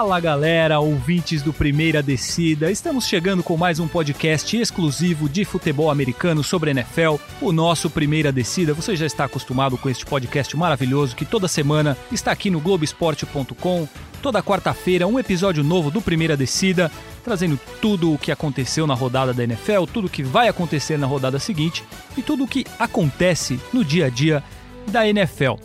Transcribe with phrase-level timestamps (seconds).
[0.00, 5.90] Fala galera, ouvintes do Primeira Descida, estamos chegando com mais um podcast exclusivo de futebol
[5.90, 8.72] americano sobre NFL, o nosso Primeira Descida.
[8.72, 13.86] Você já está acostumado com este podcast maravilhoso que toda semana está aqui no Globoesporte.com.
[14.22, 16.90] Toda quarta-feira, um episódio novo do Primeira Descida,
[17.22, 21.06] trazendo tudo o que aconteceu na rodada da NFL, tudo o que vai acontecer na
[21.06, 21.84] rodada seguinte
[22.16, 24.42] e tudo o que acontece no dia a dia
[24.86, 25.56] da NFL.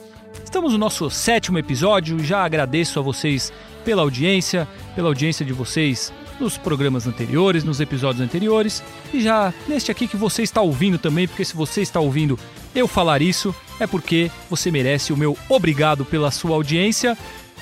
[0.43, 3.53] Estamos no nosso sétimo episódio, já agradeço a vocês
[3.85, 9.91] pela audiência, pela audiência de vocês nos programas anteriores, nos episódios anteriores, e já neste
[9.91, 12.37] aqui que você está ouvindo também, porque se você está ouvindo
[12.73, 17.17] eu falar isso, é porque você merece o meu obrigado pela sua audiência.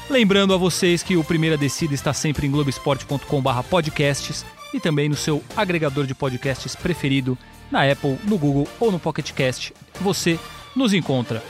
[0.09, 5.43] Lembrando a vocês que o Primeira Descida está sempre em globesport.com/podcasts e também no seu
[5.55, 7.37] agregador de podcasts preferido,
[7.69, 9.73] na Apple, no Google ou no Pocket Cast.
[10.01, 10.39] Você
[10.75, 11.43] nos encontra.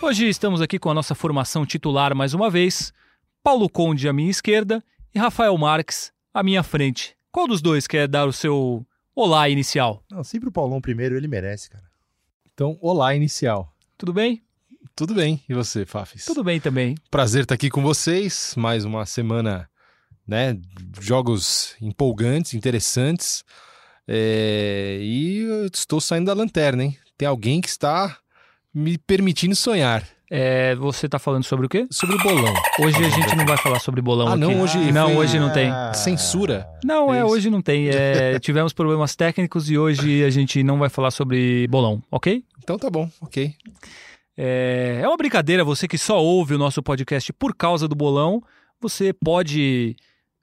[0.00, 2.92] Hoje estamos aqui com a nossa formação titular mais uma vez.
[3.48, 7.16] Paulo Conde à minha esquerda e Rafael Marques à minha frente.
[7.32, 10.04] Qual dos dois quer dar o seu olá inicial?
[10.10, 11.84] Não, sempre o Paulão primeiro, ele merece, cara.
[12.52, 13.74] Então, olá inicial.
[13.96, 14.44] Tudo bem?
[14.94, 15.42] Tudo bem.
[15.48, 16.26] E você, Fafis?
[16.26, 16.94] Tudo bem também.
[17.10, 18.52] Prazer estar aqui com vocês.
[18.54, 19.66] Mais uma semana,
[20.26, 20.54] né?
[21.00, 23.42] Jogos empolgantes, interessantes.
[24.06, 24.98] É...
[25.00, 26.98] E eu estou saindo da lanterna, hein?
[27.16, 28.18] Tem alguém que está
[28.74, 30.06] me permitindo sonhar.
[30.30, 31.86] É, você está falando sobre o quê?
[31.90, 32.52] Sobre o bolão.
[32.80, 34.40] Hoje a gente não vai falar sobre bolão Ah, aqui.
[34.40, 35.70] não, hoje Não, hoje não tem.
[35.94, 36.68] Censura?
[36.84, 37.88] Não, é, É hoje não tem.
[37.88, 42.44] É, tivemos problemas técnicos e hoje a gente não vai falar sobre bolão, ok?
[42.62, 43.54] Então tá bom, ok.
[44.36, 48.42] É, é uma brincadeira, você que só ouve o nosso podcast por causa do bolão,
[48.80, 49.96] você pode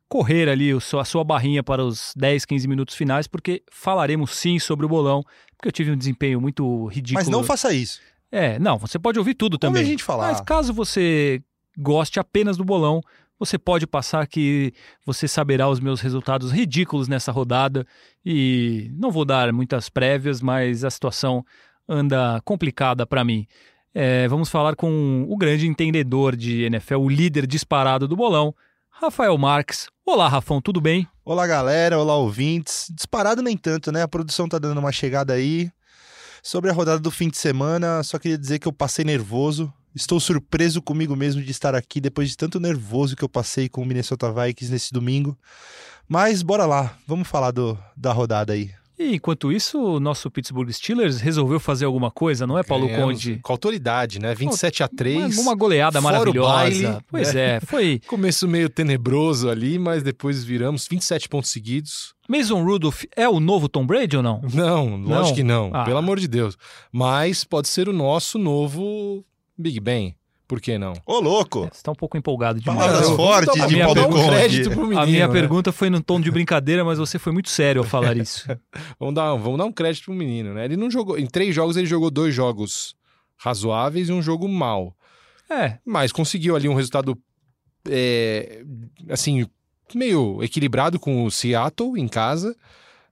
[0.09, 4.86] correr ali a sua barrinha para os 10, 15 minutos finais, porque falaremos sim sobre
[4.86, 5.23] o bolão,
[5.56, 7.19] porque eu tive um desempenho muito ridículo.
[7.23, 8.00] Mas não faça isso.
[8.31, 9.84] É, não, você pode ouvir tudo também.
[9.84, 10.28] a gente falar.
[10.28, 11.42] Mas caso você
[11.78, 13.02] goste apenas do bolão,
[13.40, 14.74] você pode passar que
[15.06, 17.86] você saberá os meus resultados ridículos nessa rodada.
[18.25, 21.46] E não vou dar muitas prévias, mas a situação
[21.88, 23.46] anda complicada para mim.
[23.94, 28.53] É, vamos falar com o grande entendedor de NFL, o líder disparado do bolão,
[28.90, 29.88] Rafael Marques.
[30.06, 31.07] Olá, Rafão, tudo bem?
[31.24, 31.97] Olá, galera.
[31.97, 32.92] Olá, ouvintes.
[32.94, 34.02] Disparado nem tanto, né?
[34.02, 35.72] A produção tá dando uma chegada aí.
[36.45, 39.73] Sobre a rodada do fim de semana, só queria dizer que eu passei nervoso.
[39.95, 43.81] Estou surpreso comigo mesmo de estar aqui depois de tanto nervoso que eu passei com
[43.81, 45.35] o Minnesota Vikings nesse domingo.
[46.07, 48.72] Mas bora lá, vamos falar do, da rodada aí.
[48.97, 53.39] E enquanto isso, o nosso Pittsburgh Steelers resolveu fazer alguma coisa, não é, Paulo Conde?
[53.44, 54.33] Com autoridade, né?
[54.33, 55.38] 27 a 3.
[55.38, 56.50] Uma, uma goleada maravilhosa.
[56.53, 57.57] baile, pois né?
[57.57, 58.00] é, foi.
[58.07, 62.13] Começo meio tenebroso ali, mas depois viramos 27 pontos seguidos.
[62.28, 64.41] Mason Rudolph é o novo Tom Brady ou não?
[64.53, 65.33] Não, lógico Não?
[65.35, 65.83] que não, Ah.
[65.83, 66.57] pelo amor de Deus.
[66.91, 69.23] Mas pode ser o nosso novo
[69.57, 70.16] Big Ben.
[70.47, 70.94] Por que não?
[71.07, 71.61] Ô, louco!
[71.61, 72.79] Você está um pouco empolgado demais.
[72.79, 74.28] Palavras Eu- fortes de vamos Paulo dar um Conde.
[74.29, 75.33] crédito pro menino, a minha né?
[75.33, 78.45] pergunta foi num tom de brincadeira, mas você foi muito sério ao falar isso.
[79.00, 80.66] Vamos dar, vamos dar um crédito pro menino, né?
[80.66, 81.17] Ele não jogou.
[81.17, 82.95] Em três jogos, ele jogou dois jogos
[83.38, 84.95] razoáveis e um jogo mal.
[85.50, 87.17] É, Mas conseguiu ali um resultado,
[87.89, 88.63] é,
[89.09, 89.45] assim,
[89.94, 92.56] meio equilibrado com o Seattle em casa.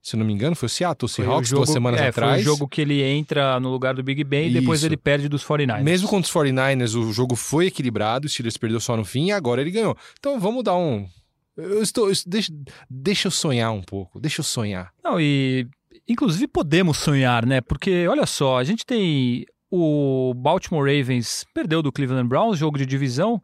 [0.03, 2.34] Se não me engano, foi o Seattle foi o Seahawks jogo, duas semanas é, atrás.
[2.34, 4.88] Foi o jogo que ele entra no lugar do Big Ben e depois Isso.
[4.88, 5.81] ele perde dos 49ers.
[5.81, 9.31] Mesmo contra os 49ers, o jogo foi equilibrado, o Steelers perdeu só no fim e
[9.31, 9.96] agora ele ganhou.
[10.19, 11.08] Então vamos dar um.
[11.56, 12.09] Eu estou.
[12.09, 12.52] eu- deixa,
[12.90, 14.92] deixa eu sonhar um pouco, deixa eu sonhar.
[15.02, 15.66] Não, e
[16.06, 17.62] inclusive podemos sonhar, né?
[17.62, 22.86] Porque olha só, a gente tem o Baltimore Ravens perdeu do Cleveland Browns, jogo de
[22.86, 23.42] divisão.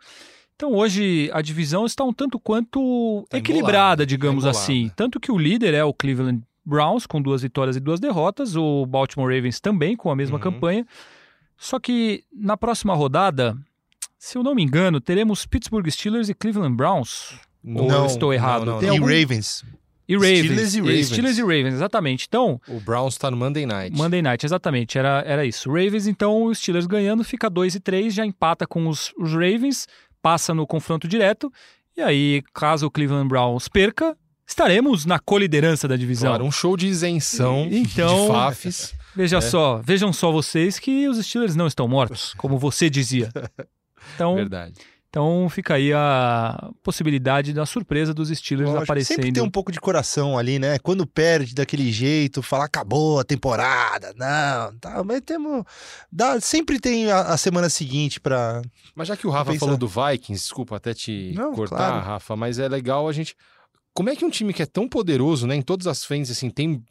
[0.55, 4.91] Então hoje a divisão está um tanto quanto Tá equilibrada, digamos tá assim.
[4.93, 8.85] Tanto que o líder é o Cleveland Browns com duas vitórias e duas derrotas, o
[8.85, 10.41] Baltimore Ravens também com a mesma Uhum.
[10.43, 10.85] campanha.
[11.57, 13.57] Só que na próxima rodada,
[14.17, 17.37] se eu não me engano, teremos Pittsburgh Steelers e Cleveland Browns.
[17.65, 18.65] Ou eu estou errado?
[18.65, 19.09] Não, não, Tem não.
[19.09, 19.65] e Ravens.
[20.07, 20.39] E Ravens.
[20.39, 21.07] Steelers e Ravens.
[21.07, 22.25] Steelers e Ravens, exatamente.
[22.27, 23.95] Então, O Browns tá no Monday Night.
[23.95, 25.69] Monday Night, exatamente, era, era isso.
[25.69, 29.87] Ravens, então, os Steelers ganhando, fica 2 e 3, já empata com os, os Ravens,
[30.21, 31.51] passa no confronto direto.
[31.97, 34.17] E aí, caso o Cleveland Browns perca,
[34.49, 36.29] estaremos na coliderança da divisão.
[36.31, 38.93] Claro, um show de isenção Então- de Fafs.
[39.15, 39.41] Veja É.
[39.41, 43.29] só, vejam só vocês que os Steelers não estão mortos, como você dizia.
[44.15, 44.73] Então, Verdade.
[45.09, 49.15] então fica aí a possibilidade da surpresa dos Steelers Lógico, aparecendo.
[49.17, 50.79] Sempre tem um pouco de coração ali, né?
[50.79, 55.63] Quando perde daquele jeito, fala acabou a temporada, não, tá, mas temos,
[56.11, 58.61] dá, sempre tem a, a semana seguinte pra.
[58.95, 59.65] Mas já que o Rafa pensar.
[59.65, 62.05] falou do Vikings, desculpa até te Não, cortar, claro.
[62.05, 63.35] Rafa, mas é legal a gente.
[63.93, 66.49] Como é que um time que é tão poderoso, né, em todas as frentes, assim,
[66.49, 66.83] tem,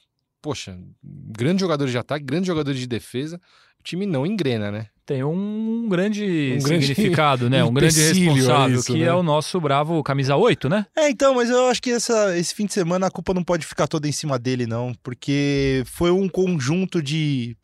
[0.43, 3.41] poxa, grandes jogadores de ataque, grandes jogadores de defesa,
[3.89, 4.87] time não engrena, né?
[5.07, 7.65] Tem um grande Um grande significado, né?
[7.65, 9.07] Um grande a responsável, isso, que né?
[9.07, 10.87] é o nosso bravo camisa 8, né?
[10.95, 13.65] É, então, mas eu acho que essa, esse fim de semana a culpa não pode
[13.65, 17.57] ficar toda em cima dele, não, porque foi um conjunto de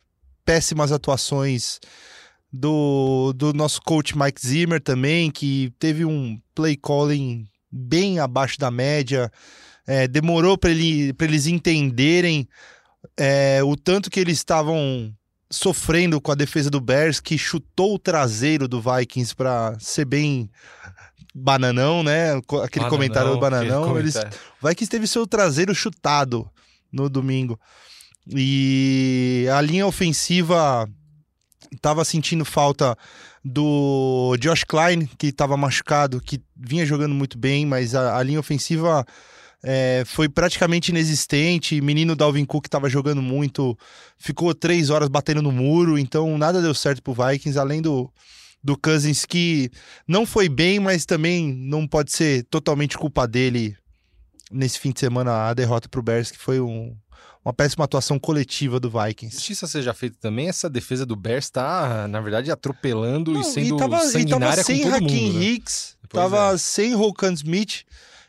[0.43, 1.79] péssimas atuações
[2.51, 7.45] do, do nosso coach Mike Zimmer também, que teve um play calling
[7.75, 9.29] bem abaixo da média,
[9.85, 12.47] é, demorou para ele, pra eles entenderem
[13.17, 15.13] é, o tanto que eles estavam
[15.51, 20.49] sofrendo com a defesa do Bears, que chutou o traseiro do Vikings para ser bem
[21.33, 22.33] bananão, né?
[22.63, 23.97] Aquele comentário do bananão.
[23.97, 24.39] Eles, comentário.
[24.61, 26.49] o Vikings teve seu traseiro chutado
[26.91, 27.59] no domingo.
[28.27, 30.89] E a linha ofensiva
[31.71, 32.97] estava sentindo falta
[33.47, 38.39] do Josh Klein, que estava machucado, que vinha jogando muito bem, mas a, a linha
[38.39, 39.05] ofensiva
[39.63, 41.79] é, foi praticamente inexistente.
[41.79, 43.77] Menino Dalvin Cook estava jogando muito,
[44.17, 48.11] ficou três horas batendo no muro, então nada deu certo pro Vikings, além do,
[48.63, 49.69] do Cousins, que
[50.07, 53.77] não foi bem, mas também não pode ser totalmente culpa dele
[54.51, 56.95] nesse fim de semana a derrota pro Bears, que foi um-
[57.45, 59.35] uma péssima atuação coletiva do Vikings.
[59.35, 63.75] Justiça seja feita também, essa defesa do Bears tá, na verdade, atropelando Não, e sendo
[63.75, 65.45] e tava, e tava sanguinária sem com todo Hakim mundo, né?
[65.45, 66.57] Hicks, Pois tava é.
[66.57, 67.83] sem Rokan Smith,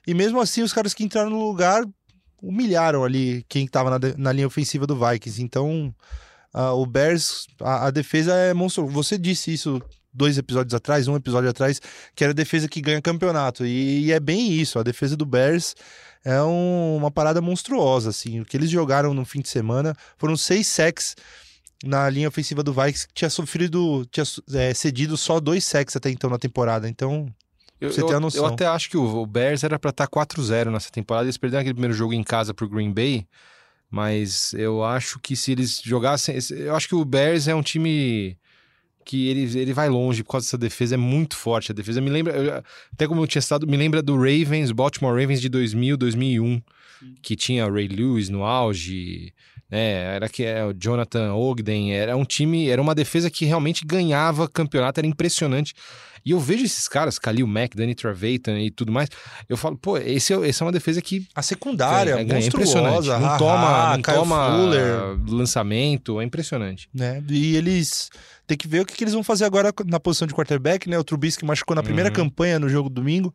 [0.07, 1.83] e mesmo assim os caras que entraram no lugar
[2.43, 5.43] humilharam ali quem tava na, na linha ofensiva do Vikings.
[5.43, 5.95] Então,
[6.53, 8.87] ah, o Bears, a, a defesa é monstro.
[8.87, 9.81] Você disse isso
[10.13, 11.81] dois episódios atrás, um episódio atrás,
[12.15, 13.65] que era a defesa que ganha campeonato.
[13.65, 15.75] E, e é bem isso, a defesa do Bears
[16.29, 18.41] é um- uma parada monstruosa, assim.
[18.41, 21.15] O que eles jogaram no fim de semana foram seis sacks
[21.85, 24.25] na linha ofensiva do Vikings, que tinha sofrido, tinha
[24.55, 26.89] é, cedido só dois sacks até então na temporada.
[26.89, 27.27] Então,
[27.81, 28.47] Eu, Você eu, tem a eu noção.
[28.47, 31.27] até acho que o, o Bears era pra estar 4-0 nessa temporada.
[31.27, 33.27] Eles perderam aquele primeiro jogo em casa pro Green Bay.
[33.91, 36.37] Mas eu acho que se eles jogassem.
[36.51, 38.37] Eu acho que o Bears é um time
[39.07, 40.97] que ele, ele vai longe por causa dessa defesa.
[40.97, 41.71] É muito forte.
[41.71, 42.35] A defesa me lembra.
[42.37, 42.63] eu-
[42.93, 46.61] até como eu tinha estado, me lembra do Ravens, Baltimore Ravens de 2000, 2001.
[47.23, 49.33] Que tinha o Ray Lewis no auge.
[49.71, 53.85] Né, era que é o Jonathan Ogden, era um time, era uma defesa que realmente
[53.85, 55.75] ganhava campeonato, era impressionante.
[56.27, 59.09] E eu vejo esses caras, Khalil Mack, Danny Trevathan e tudo mais,
[59.49, 62.95] eu falo, pô, esse é, esse é uma defesa que a secundária, é, é impressionante.
[63.07, 63.19] monstruosa.
[63.21, 66.89] Não toma, não Kyle toma Fuller, lançamento, é impressionante.
[66.93, 67.23] né?
[67.31, 68.11] E eles
[68.45, 70.99] tem que ver o que, que eles vão fazer agora na posição de quarterback, né?
[70.99, 72.15] O Trubisky machucou na primeira Uhum.
[72.17, 73.33] campanha no jogo domingo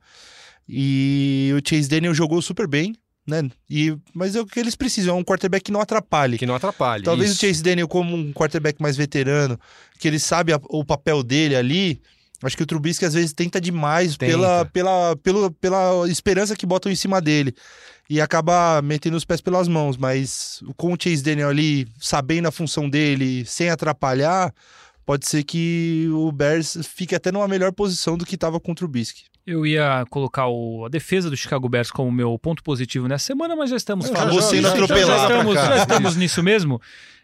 [0.67, 2.95] e o Chase Daniel jogou super bem,
[3.27, 3.49] né?
[3.69, 6.38] E mas é o que eles precisam, é um quarterback que não atrapalhe.
[6.38, 7.03] Que não atrapalhe.
[7.03, 7.45] Talvez isso.
[7.45, 9.59] o Chase Daniel como um quarterback mais veterano,
[9.99, 12.01] que ele sabe a- o papel dele ali.
[12.43, 14.31] Acho que o Trubisky às vezes tenta demais Tenta.
[14.31, 17.53] Pela, pela, pela, pela esperança que botam em cima dele.
[18.09, 19.95] E acaba metendo os pés pelas mãos.
[19.95, 24.53] Mas com o Chase Daniel ali, sabendo a função dele, sem atrapalhar,
[25.05, 28.75] pode ser que o Bears fique até numa melhor posição do que estava com o
[28.75, 29.31] Trubisky.
[29.45, 33.55] Eu ia colocar o- a defesa do Chicago Bears como meu ponto positivo nessa semana,
[33.55, 34.33] mas já estamos Eu falando.
[34.41, 36.79] já, já, já pra estamos, já estamos nisso mesmo.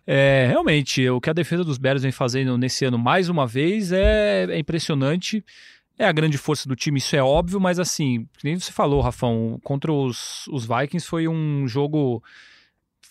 [0.05, 3.91] É, realmente, o que a defesa dos Bears vem fazendo nesse ano mais uma vez
[3.91, 5.43] é, é impressionante.
[5.99, 9.59] É a grande força do time, isso é óbvio, mas assim, nem você falou, Rafão,
[9.63, 12.23] contra os, os Vikings foi um jogo.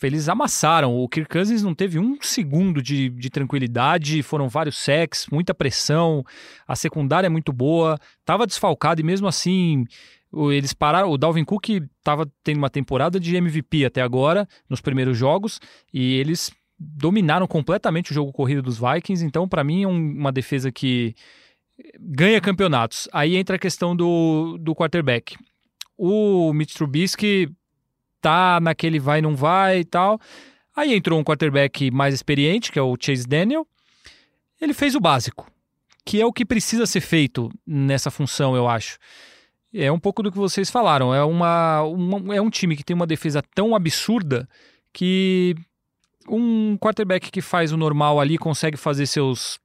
[0.02, 0.94] Eles amassaram.
[0.94, 6.24] O Kirk Cousins não teve um segundo de, de tranquilidade, foram vários sacks, muita pressão.
[6.66, 9.84] A secundária é muito boa, tava desfalcado e mesmo assim
[10.50, 11.10] eles pararam.
[11.10, 15.58] O Dalvin Cook estava tendo uma temporada de MVP até agora, nos primeiros jogos,
[15.92, 19.24] e eles dominaram completamente o jogo corrido dos Vikings.
[19.24, 21.14] Então, para mim, é um- uma defesa que
[21.98, 23.08] ganha campeonatos.
[23.12, 25.36] Aí entra a questão do, do quarterback.
[25.96, 27.48] O Mitch Trubisky
[28.20, 30.20] tá naquele vai, não vai e tal.
[30.74, 33.66] Aí entrou um quarterback mais experiente, que é o Chase Daniel.
[34.60, 35.50] Ele fez o básico,
[36.04, 38.98] que é o que precisa ser feito nessa função, eu acho.
[39.72, 41.14] É um pouco do que vocês falaram.
[41.14, 44.48] É, uma, uma- é um time que tem uma defesa tão absurda
[44.92, 45.54] que
[46.28, 49.58] um quarterback que faz o normal ali consegue fazer seus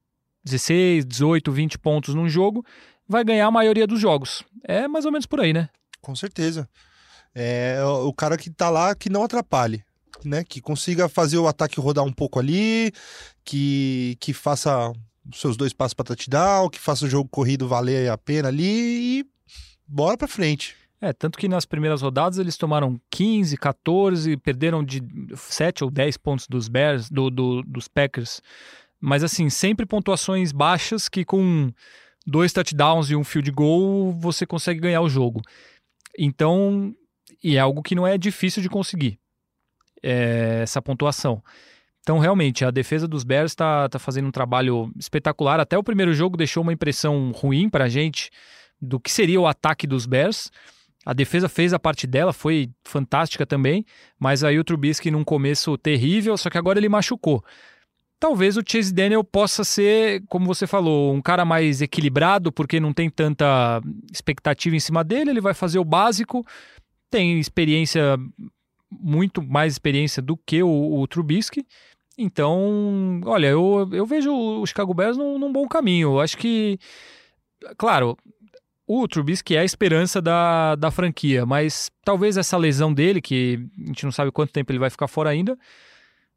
[0.44, 2.64] 16, 18, 20 pontos num jogo,
[3.08, 4.42] vai ganhar a maioria dos jogos.
[4.64, 5.68] É mais ou menos por aí, né?
[6.00, 6.68] Com certeza.
[7.34, 9.82] É o cara que tá lá que não atrapalhe,
[10.24, 10.44] né?
[10.44, 12.92] Que consiga fazer o ataque rodar um pouco ali,
[13.44, 14.92] que, que faça
[15.32, 19.20] os seus dois passos para touchdown, que faça o jogo corrido valer a pena ali
[19.20, 19.26] e
[19.86, 20.76] bora pra frente.
[21.00, 25.02] É, tanto que nas primeiras rodadas eles tomaram 15, 14, perderam de
[25.34, 28.40] 7 ou 10 pontos dos Bears, do, do- dos Packers.
[29.00, 31.72] Mas assim, sempre pontuações baixas que com
[32.24, 35.42] dois touchdowns e um field goal você consegue ganhar o jogo.
[36.16, 36.94] Então,
[37.42, 39.18] e é algo que não é difícil de conseguir,
[40.02, 41.42] é, essa pontuação.
[42.00, 45.60] Então, realmente, a defesa dos Bears está tá fazendo um trabalho espetacular.
[45.60, 48.30] Até o primeiro jogo deixou uma impressão ruim para a gente
[48.80, 50.50] do que seria o ataque dos Bears.
[51.06, 53.84] A defesa fez a parte dela, foi fantástica também,
[54.18, 57.44] mas aí o Trubisky num começo terrível, só que agora ele machucou.
[58.18, 62.92] Talvez o Chase Daniel possa ser, como você falou, um cara mais equilibrado, porque não
[62.92, 63.80] tem tanta
[64.12, 66.46] expectativa em cima dele, ele vai fazer o básico,
[67.12, 68.16] tem experiência,
[68.90, 71.66] muito mais experiência do que o, o Trubisky.
[72.16, 76.12] Então, olha, eu, eu vejo o Chicago Bears num, num bom caminho.
[76.12, 76.78] Eu acho que,
[77.76, 78.16] claro,
[78.86, 83.86] o Trubisky é a esperança da, da franquia, mas talvez essa lesão dele, que a
[83.86, 85.58] gente não sabe quanto tempo ele vai ficar fora ainda,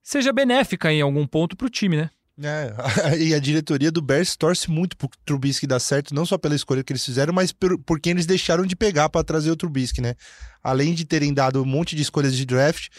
[0.03, 2.09] seja benéfica em algum ponto para o time, né?
[2.41, 6.55] É, e a diretoria do Bears torce muito pro Trubisky dar certo, não só pela
[6.55, 9.55] escolha que eles fizeram, mas por, por quem eles deixaram de pegar para trazer o
[9.55, 10.15] Trubisky, né?
[10.61, 12.89] Além de terem dado um monte de escolhas de draft,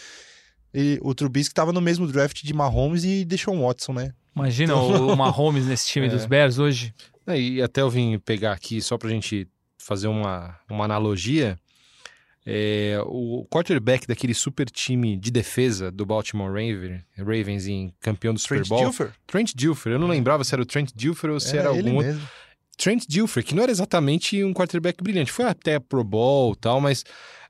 [0.73, 4.11] e o Trubisky estava no mesmo draft de Mahomes e deixou um Watson, né?
[4.35, 5.07] Imagina então...
[5.07, 6.09] o Mahomes nesse time é.
[6.09, 6.93] dos Bears hoje.
[7.25, 11.57] É, e até eu vim pegar aqui, só pra gente fazer uma, uma analogia,
[12.49, 18.39] é, o quarterback daquele super time de defesa do Baltimore Ravens, Ravens em campeão do
[18.39, 18.79] Super Bowl.
[18.79, 19.11] Dilfer?
[19.27, 19.91] Trent Dilfer.
[19.91, 22.13] Eu não lembrava se era o Trent Dilfer ou se era, era algum outro.
[22.13, 22.27] Mesmo.
[22.77, 25.29] Trent Dilfer, que não era exatamente um quarterback brilhante.
[25.29, 27.03] Foi até Pro Bowl e tal, mas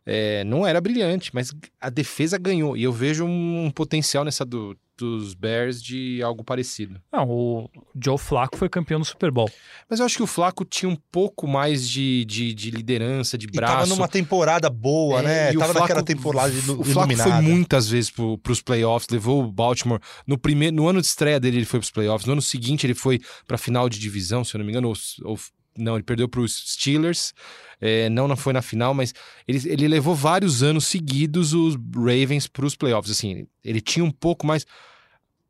[0.08, 1.32] é, não era brilhante.
[1.34, 2.78] Mas a defesa ganhou.
[2.78, 7.00] E eu vejo um potencial nessa do dos Bears de algo parecido.
[7.14, 7.70] Não, o
[8.04, 9.50] Joe Flacco foi campeão do Super Bowl.
[9.88, 13.46] Mas eu acho que o Flacco tinha um pouco mais de, de, de liderança, de
[13.48, 13.74] braço.
[13.74, 15.52] E tava numa temporada boa, é, né?
[15.52, 19.52] E tava Flaco, naquela temporada O Flacco foi muitas vezes pro, pros playoffs, levou o
[19.52, 20.00] Baltimore.
[20.26, 22.26] No, primeiro, no ano de estreia dele, ele foi pros playoffs.
[22.26, 24.96] No ano seguinte, ele foi pra final de divisão, se eu não me engano, ou,
[25.24, 25.40] ou
[25.78, 27.34] não, ele perdeu para os Steelers.
[27.80, 29.14] É, não, foi na final, mas
[29.48, 33.12] ele, ele levou vários anos seguidos os Ravens para os playoffs.
[33.12, 34.66] Assim, ele tinha um pouco mais.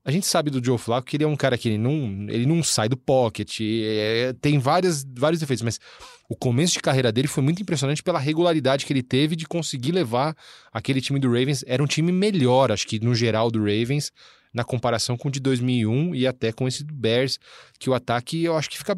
[0.03, 2.45] A gente sabe do Joe Flacco que ele é um cara que ele não, ele
[2.45, 5.81] não sai do pocket, é, tem várias, vários defeitos, mas
[6.29, 9.91] o começo de carreira dele foi muito impressionante pela regularidade que ele teve de conseguir
[9.91, 10.35] levar
[10.71, 11.63] aquele time do Ravens.
[11.67, 14.11] Era um time melhor, acho que no geral, do Ravens,
[14.53, 17.39] na comparação com o de 2001 e até com esse do Bears,
[17.79, 18.97] que o ataque eu acho que fica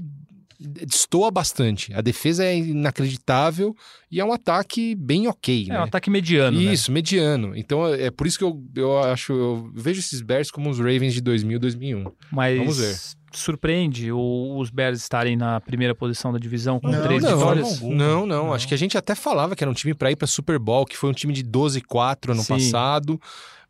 [0.60, 1.94] destoa bastante.
[1.94, 3.74] A defesa é inacreditável
[4.12, 5.68] e é um ataque bem ok.
[5.70, 5.80] É né?
[5.80, 6.60] um ataque mediano.
[6.60, 6.74] Né?
[6.74, 6.96] Isso, né?
[6.96, 7.56] mediano.
[7.56, 10.78] Então é, é por isso que eu, eu acho, eu vejo esses Bears como os
[10.78, 12.04] Ravens de 2000, 2001.
[12.32, 12.96] Mas Vamos ver.
[13.32, 17.80] Surpreende os Bears estarem na primeira posição da divisão com não, três não, vitórias?
[17.80, 20.16] Não, não, não, Acho que a gente até falava que era um time para ir
[20.16, 22.48] para Super Bowl, que foi um time de 12-4 ano Sim.
[22.56, 23.22] passado.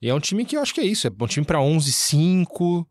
[0.02, 2.86] E é um time que eu acho que é isso, é um time para 11-5.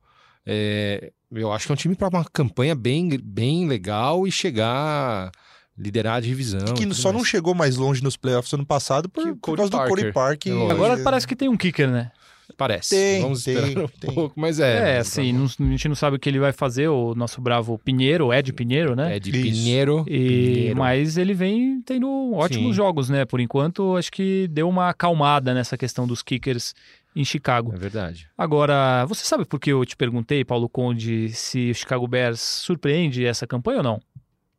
[0.44, 5.30] É, eu acho que é um time para uma campanha bem, bem legal e chegar
[5.76, 6.74] liderar a divisão.
[6.74, 7.18] Que só mais.
[7.18, 9.88] não chegou mais longe nos playoffs ano passado por, por causa Parker.
[9.88, 10.46] do Corey Park.
[10.46, 12.10] É Agora parece que tem um kicker, né?
[12.56, 12.90] Parece.
[12.96, 14.12] Tem, Vamos tem, esperar um tem.
[14.12, 14.96] pouco, mas é.
[14.96, 17.78] É, assim, não, a gente não sabe o que ele vai fazer, o nosso bravo
[17.78, 19.16] Pinheiro, Ed Pinheiro, né?
[19.16, 20.04] Ed Pinheiro.
[20.08, 20.76] E, Pinheiro.
[20.76, 22.72] Mas ele vem tendo ótimos Sim.
[22.72, 23.24] jogos, né?
[23.24, 26.74] Por enquanto, acho que deu uma acalmada nessa questão dos kickers
[27.18, 27.74] em Chicago.
[27.74, 28.30] É verdade.
[28.38, 33.26] Agora, você sabe por que eu te perguntei, Paulo Conde, se o Chicago Bears surpreende
[33.26, 34.00] essa campanha ou não?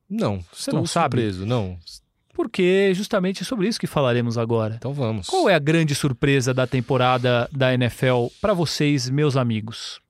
[0.09, 1.15] Não, você não sabe.
[1.17, 1.79] Surpreso, não.
[2.33, 4.75] Porque justamente é sobre isso que falaremos agora.
[4.75, 5.27] Então vamos.
[5.27, 10.01] Qual é a grande surpresa da temporada da NFL para vocês, meus amigos?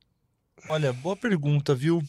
[0.67, 2.01] Olha, boa pergunta, viu?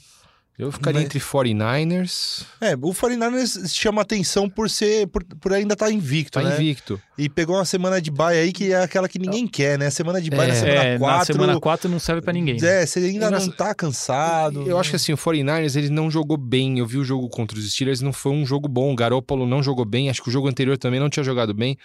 [0.60, 1.06] Eu ficaria Mas...
[1.06, 2.44] entre 49ers.
[2.60, 6.54] É, o 49ers chama atenção por ser por, por ainda estar tá invicto, tá né?
[6.54, 7.00] invicto.
[7.16, 9.88] E pegou uma semana de bye aí que é aquela que ninguém quer, né?
[9.88, 11.18] Semana de bye é, na semana 4.
[11.18, 12.58] Na semana 4 não serve para ninguém.
[12.62, 14.68] É, você ainda não tá cansado.
[14.68, 16.78] Eu acho que assim, o 49ers ele não jogou bem.
[16.78, 18.92] Eu vi o jogo contra os Steelers, não foi um jogo bom.
[18.92, 20.10] O Garoppolo não jogou bem.
[20.10, 21.78] Acho que o jogo anterior também não tinha jogado bem.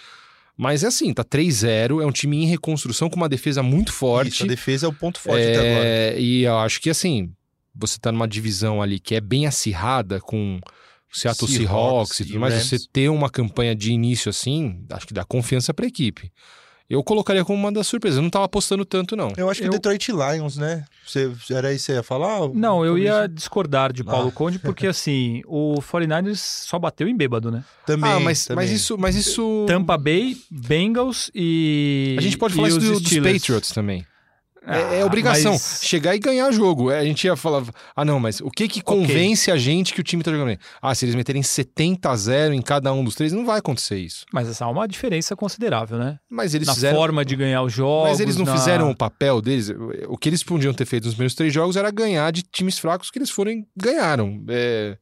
[0.58, 4.36] Mas é assim, tá 3-0, é um time em reconstrução com uma defesa muito forte.
[4.36, 6.20] Isso, a defesa é o ponto forte é, até agora.
[6.20, 7.30] E eu acho que assim,
[7.76, 10.60] você tá numa divisão ali que é bem acirrada com
[11.14, 15.08] o Seattle Seahawks, Seahawks e tudo mais, você ter uma campanha de início assim, acho
[15.08, 16.32] que dá confiança para a equipe.
[16.88, 18.18] Eu colocaria como uma das surpresas.
[18.18, 19.34] Eu não estava apostando tanto, não.
[19.36, 19.72] Eu acho que eu...
[19.72, 20.86] o Detroit Lions, né?
[21.06, 22.48] Você, era isso que você ia falar?
[22.54, 24.32] Não, eu ia discordar de Paulo ah.
[24.32, 27.64] Conde, porque assim, o 49ers só bateu em bêbado, né?
[27.88, 28.12] Também.
[28.12, 28.68] Ah, mas, também.
[28.68, 28.98] mas isso.
[29.00, 29.66] Mas isso...
[29.68, 32.16] Tampa Bay, Bengals e.
[32.20, 34.06] A gente pode falar isso do, dos Patriots também.
[34.68, 35.54] É, é, ah, obrigação.
[35.54, 35.80] Mas...
[35.84, 36.90] Chegar e ganhar jogo.
[36.90, 37.64] É, a gente ia falar,
[37.96, 39.54] ah, não, mas o que que convence okay.
[39.54, 40.58] a gente que o time tá jogando bem?
[40.82, 43.98] Ah, se eles meterem 70 a 0 em cada um dos três, não vai acontecer
[43.98, 44.26] isso.
[44.34, 46.20] Mas essa é uma diferença considerável, né?
[46.30, 46.98] Mas eles na fizeram...
[46.98, 48.10] forma de ganhar os jogos.
[48.10, 48.54] Mas eles não na...
[48.54, 49.72] fizeram o papel deles.
[50.08, 53.12] O que eles podiam ter feito nos primeiros três jogos era ganhar de times fracos
[53.12, 54.44] que eles forem ganharam.
[54.50, 54.98] É...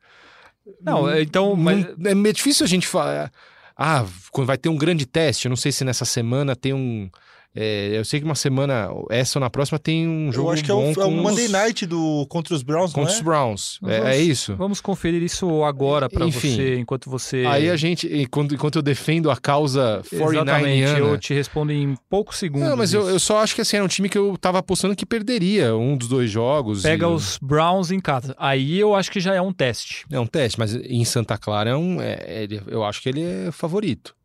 [0.82, 1.56] Não, então.
[1.56, 1.86] Mas...
[2.06, 3.32] É difícil a gente falar.
[3.76, 7.10] Ah, quando vai ter um grande teste, eu não sei se nessa semana tem um
[7.56, 10.64] É, eu sei que uma semana, essa ou na próxima, tem um jogo Eu acho
[10.64, 13.16] que é o, é o Monday os- Night do, contra os Browns, não contra é?
[13.16, 13.80] os Browns.
[13.86, 14.56] É, vamos- é isso.
[14.56, 17.44] Vamos conferir isso agora para você, enquanto você.
[17.48, 21.96] Aí a gente, enquanto, enquanto eu defendo a causa 49 Exatamente, eu te respondo em
[22.10, 22.68] poucos segundos.
[22.68, 24.96] Não, mas eu, eu só acho que assim, era um time que eu tava apostando
[24.96, 26.82] que perderia um dos dois jogos.
[26.82, 28.34] Pega e- os Browns em casa.
[28.40, 30.06] Aí eu acho que já é um teste.
[30.12, 33.52] É um teste, mas em Santa Clara é um, é- eu acho que ele é
[33.52, 34.16] favorito.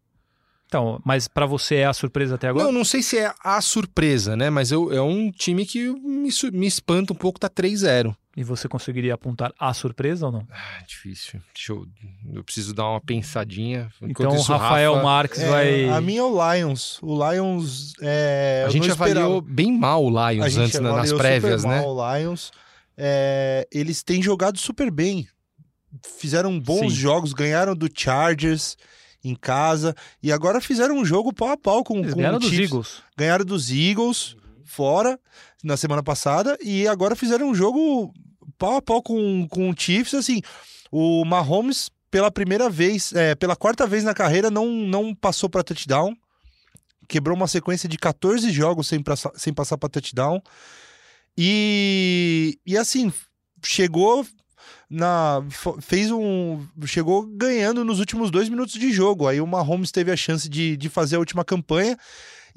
[0.68, 2.66] Então, mas para você é a surpresa até agora?
[2.66, 4.50] Não, não sei se é a surpresa, né?
[4.50, 8.14] Mas eu, é um time que me, me espanta um pouco, tá 3-0.
[8.37, 10.46] E você conseguiria apontar a surpresa ou não?
[10.50, 11.40] Ah, difícil.
[11.54, 11.87] Deixa eu.
[12.34, 13.90] Eu preciso dar uma pensadinha.
[14.02, 15.88] Enquanto então, isso, Rafael Rafa, Marques É, vai.
[15.88, 16.98] A minha é o Lions.
[17.02, 18.62] O Lions é.
[18.64, 21.62] A eu gente avaliou bem mal o A Lions gente antes na- nas avaliou prévias,
[21.62, 21.80] super né?
[21.80, 22.52] mal O Lions.
[22.96, 25.26] É, eles têm jogado super bem.
[26.18, 27.00] Fizeram bons Sim.
[27.00, 28.76] jogos, ganharam do Chargers
[29.28, 32.40] em casa e agora fizeram um jogo pau a pau com, Eles com ganharam o
[32.40, 32.70] dos Chiefs.
[32.70, 33.02] Eagles.
[33.16, 35.18] Ganharam dos Eagles fora
[35.62, 38.12] na semana passada e agora fizeram um jogo
[38.58, 40.14] pau a pau com, com o Chiefs.
[40.14, 40.40] Assim,
[40.90, 45.62] o Mahomes, pela primeira vez, é, pela quarta vez na carreira, não, não passou para
[45.64, 46.16] touchdown.
[47.08, 50.42] Quebrou uma sequência de 14 jogos sem, passar- sem passar para touchdown.
[51.37, 53.12] E, e assim,
[53.64, 54.26] chegou
[54.90, 55.42] na
[55.80, 59.26] fez um chegou ganhando nos últimos dois minutos de jogo.
[59.26, 61.97] Aí o Mahomes teve a chance de, de fazer a última campanha.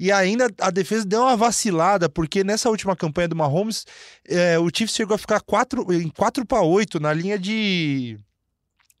[0.00, 3.86] E ainda a defesa deu uma vacilada porque nessa última campanha do Mahomes
[4.26, 8.18] é, o Chiefs chegou a ficar quatro, em 4 para 8 na linha de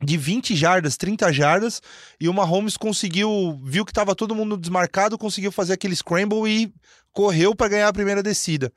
[0.04, 1.80] de 20 jardas, 30 jardas,
[2.20, 6.72] e o Mahomes conseguiu, viu que estava todo mundo desmarcado, conseguiu fazer aquele scramble e
[7.12, 8.72] correu para ganhar a primeira descida.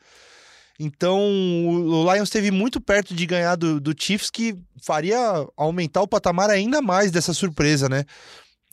[0.79, 5.17] Então, o Lions esteve muito perto de ganhar do, do Chiefs, que faria
[5.55, 8.03] aumentar o patamar ainda mais dessa surpresa, né?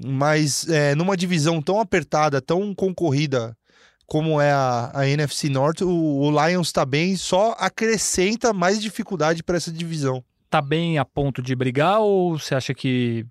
[0.05, 3.57] Mas é, numa divisão tão apertada, tão concorrida
[4.05, 9.43] como é a, a NFC North, o, o Lions está bem, só acrescenta mais dificuldade
[9.43, 10.23] para essa divisão.
[10.51, 13.25] Tá bem a ponto de brigar ou você acha que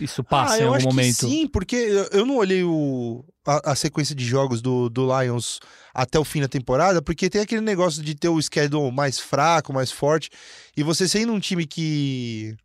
[0.00, 1.06] isso passa ah, em algum momento?
[1.18, 1.76] Que sim, porque
[2.12, 5.60] eu- não olhei o, a, a sequência de jogos do, do Lions
[5.92, 9.72] até o fim da temporada, porque tem aquele negócio de ter o schedule mais fraco,
[9.72, 10.30] mais forte,
[10.76, 12.56] e você sendo um time que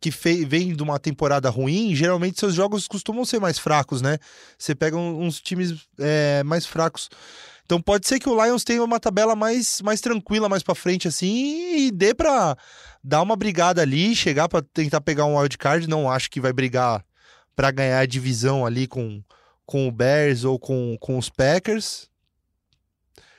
[0.00, 0.10] que
[0.44, 4.18] vem de uma temporada ruim, geralmente seus jogos costumam ser mais fracos, né?
[4.56, 7.08] Você pega uns times é, mais fracos.
[7.64, 11.06] Então pode ser que o Lions tenha uma tabela mais, mais tranquila mais pra frente
[11.08, 12.56] assim e dê pra
[13.08, 16.52] dar uma brigada ali, chegar pra tentar pegar um wild card, não acho que vai
[16.52, 17.02] brigar
[17.56, 19.22] pra ganhar a divisão ali com,
[19.64, 22.06] com o Bears ou com, com os Packers.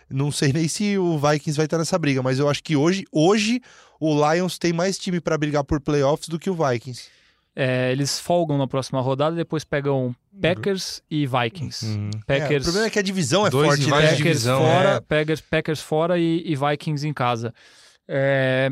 [0.10, 3.06] Não sei nem se o Vikings vai estar nessa briga, mas eu acho que hoje,
[3.12, 3.62] hoje
[4.00, 7.08] o Lions tem mais time pra brigar por playoffs do que o Vikings.
[7.56, 11.86] É, eles folgam na próxima rodada, depois pegam Packers e Vikings.
[11.86, 12.10] Hum.
[12.28, 13.92] É, o Packers, problema é que a divisão é forte, né?
[13.92, 15.00] Packers divisão, fora, é.
[15.02, 17.54] Packers, Packers fora e, e Vikings em casa.
[18.08, 18.72] É,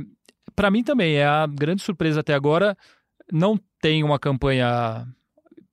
[0.58, 2.76] para mim também é a grande surpresa até agora.
[3.32, 5.06] Não tem uma campanha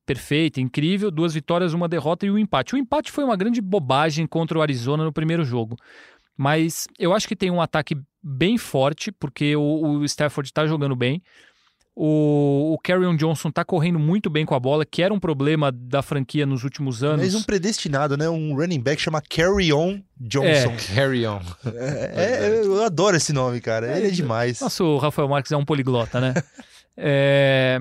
[0.05, 2.75] perfeita, incrível, duas vitórias, uma derrota e um empate.
[2.75, 5.75] O empate foi uma grande bobagem contra o Arizona no primeiro jogo.
[6.37, 10.94] Mas eu acho que tem um ataque bem forte, porque o, o Stafford está jogando
[10.94, 11.23] bem.
[11.97, 15.71] O, o Carrion Johnson está correndo muito bem com a bola, que era um problema
[15.71, 17.25] da franquia nos últimos anos.
[17.25, 18.29] Mas um predestinado, né?
[18.29, 20.75] Um running back chama Carry On Johnson.
[20.95, 21.41] Carry on.
[21.65, 23.97] É, é, eu adoro esse nome, cara.
[23.97, 24.61] Ele é demais.
[24.61, 26.35] Nossa, o Rafael Marques é um poliglota, né?
[26.97, 27.81] É,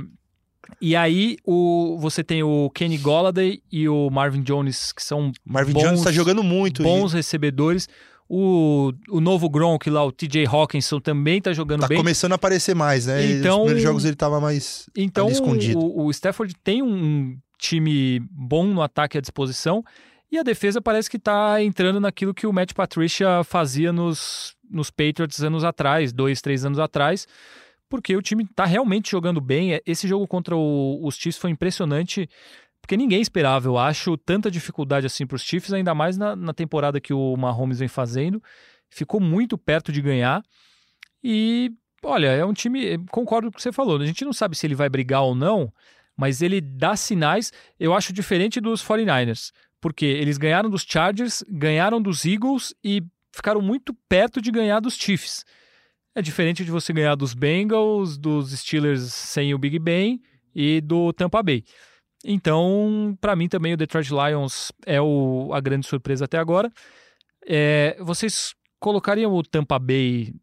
[0.82, 5.73] E aí o, você tem o Kenny Golladay e o Marvin Jones, que são Marvin
[5.73, 6.82] bons, Jones tá jogando muito.
[6.82, 7.88] bons recebedores.
[8.35, 11.97] O, o novo Gronk lá, o TJ Hawkinson, também tá jogando tá bem.
[11.99, 13.23] começando a aparecer mais, né?
[13.31, 14.89] Então- Os primeiros jogos ele tava mais.
[14.97, 15.77] Então escondido.
[15.77, 19.83] o, o Stafford tem um time bom no ataque à disposição
[20.31, 24.89] e a defesa parece que tá entrando naquilo que o Matt Patricia fazia nos, nos
[24.89, 27.27] Patriots anos atrás, dois, três anos atrás,
[27.87, 29.79] porque o time tá realmente jogando bem.
[29.85, 32.27] Esse jogo contra o- os Chiefs foi impressionante,
[32.83, 36.53] porque ninguém esperava, eu acho, tanta dificuldade assim para os Chiefs, ainda mais na, na
[36.53, 38.43] temporada que o Mahomes vem fazendo.
[38.89, 40.43] Ficou muito perto de ganhar
[41.23, 41.71] e
[42.03, 42.97] Olha, é um time.
[43.09, 43.97] Concordo com o que você falou.
[43.99, 45.71] A gente não sabe se ele vai brigar ou não,
[46.17, 47.51] mas ele dá sinais.
[47.79, 53.61] Eu acho diferente dos 49ers, porque eles ganharam dos Chargers, ganharam dos Eagles e ficaram
[53.61, 55.45] muito perto de ganhar dos Chiefs.
[56.13, 60.21] É diferente de você ganhar dos Bengals, dos Steelers sem o Big Ben
[60.53, 61.63] e do Tampa Bay.
[62.23, 66.71] Então, para mim também o Detroit Lions é o- a grande surpresa até agora.
[67.45, 70.33] É, vocês colocariam o Tampa Bay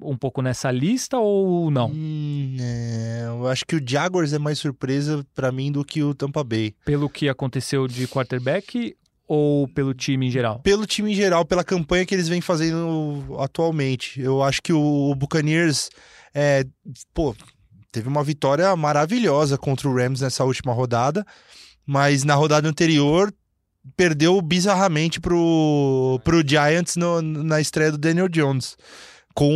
[0.00, 1.90] um pouco nessa lista ou não?
[1.90, 6.14] Hum, é, eu acho que o Jaguars é mais surpresa pra mim do que o
[6.14, 6.74] Tampa Bay.
[6.84, 10.60] Pelo que aconteceu de quarterback ou pelo time em geral?
[10.60, 14.20] Pelo time em geral, pela campanha que eles vêm fazendo atualmente.
[14.20, 15.90] Eu acho que o Buccaneers
[16.32, 16.64] é,
[17.12, 17.34] pô,
[17.94, 21.24] teve uma vitória maravilhosa contra o Rams nessa última rodada,
[21.86, 23.32] mas na rodada anterior
[23.96, 28.76] perdeu bizarramente pro, pro Giants no, na estreia do Daniel Jones.
[29.32, 29.52] Com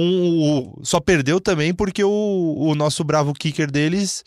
[0.79, 4.23] o, só perdeu também porque o, o nosso bravo kicker deles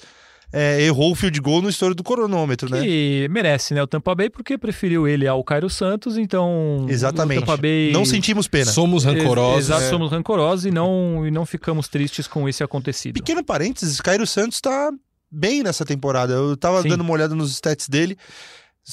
[0.53, 2.85] é, errou o field goal no estouro do cronômetro, né?
[2.85, 3.81] E merece, né?
[3.81, 6.85] O Tampa Bay, porque preferiu ele ao Cairo Santos, então.
[6.89, 7.39] Exatamente.
[7.39, 7.91] O Tampa Bay...
[7.93, 8.69] Não sentimos pena.
[8.71, 9.65] Somos rancorosos.
[9.65, 9.89] Exato, é.
[9.89, 13.13] somos rancorosos e não, e não ficamos tristes com esse acontecido.
[13.13, 14.91] Pequeno parênteses, Cairo Santos tá
[15.31, 16.33] bem nessa temporada.
[16.33, 16.89] Eu tava Sim.
[16.89, 18.17] dando uma olhada nos stats dele.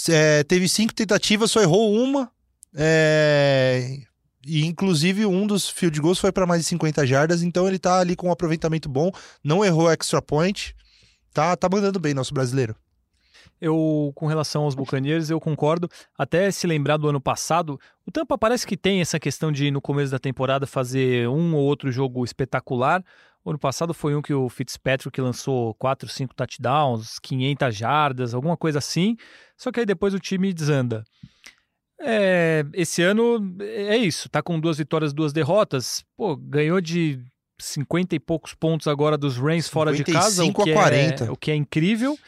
[0.09, 2.31] É, teve cinco tentativas, só errou uma.
[2.75, 3.99] É,
[4.47, 7.99] e inclusive um dos field goals foi para mais de 50 jardas, então ele tá
[7.99, 9.11] ali com um aproveitamento bom,
[9.43, 10.77] não errou extra point.
[11.33, 12.75] Tá, tá mandando bem nosso brasileiro.
[13.61, 15.89] Eu, com relação aos Buccaneers, eu concordo.
[16.17, 19.81] Até se lembrar do ano passado, o Tampa parece que tem essa questão de, no
[19.81, 23.05] começo da temporada, fazer um ou outro jogo espetacular.
[23.45, 28.57] O ano passado foi um que o Fitzpatrick lançou 4, 5 touchdowns, 500 jardas, alguma
[28.57, 29.17] coisa assim.
[29.57, 31.05] Só que aí depois o time desanda.
[32.01, 36.05] É, esse ano é isso, tá com duas vitórias, duas derrotas.
[36.17, 37.21] Pô, ganhou de
[37.59, 41.25] 50 e poucos pontos agora dos Rams fora de casa, o que, a 40.
[41.25, 42.19] É, o que é incrível.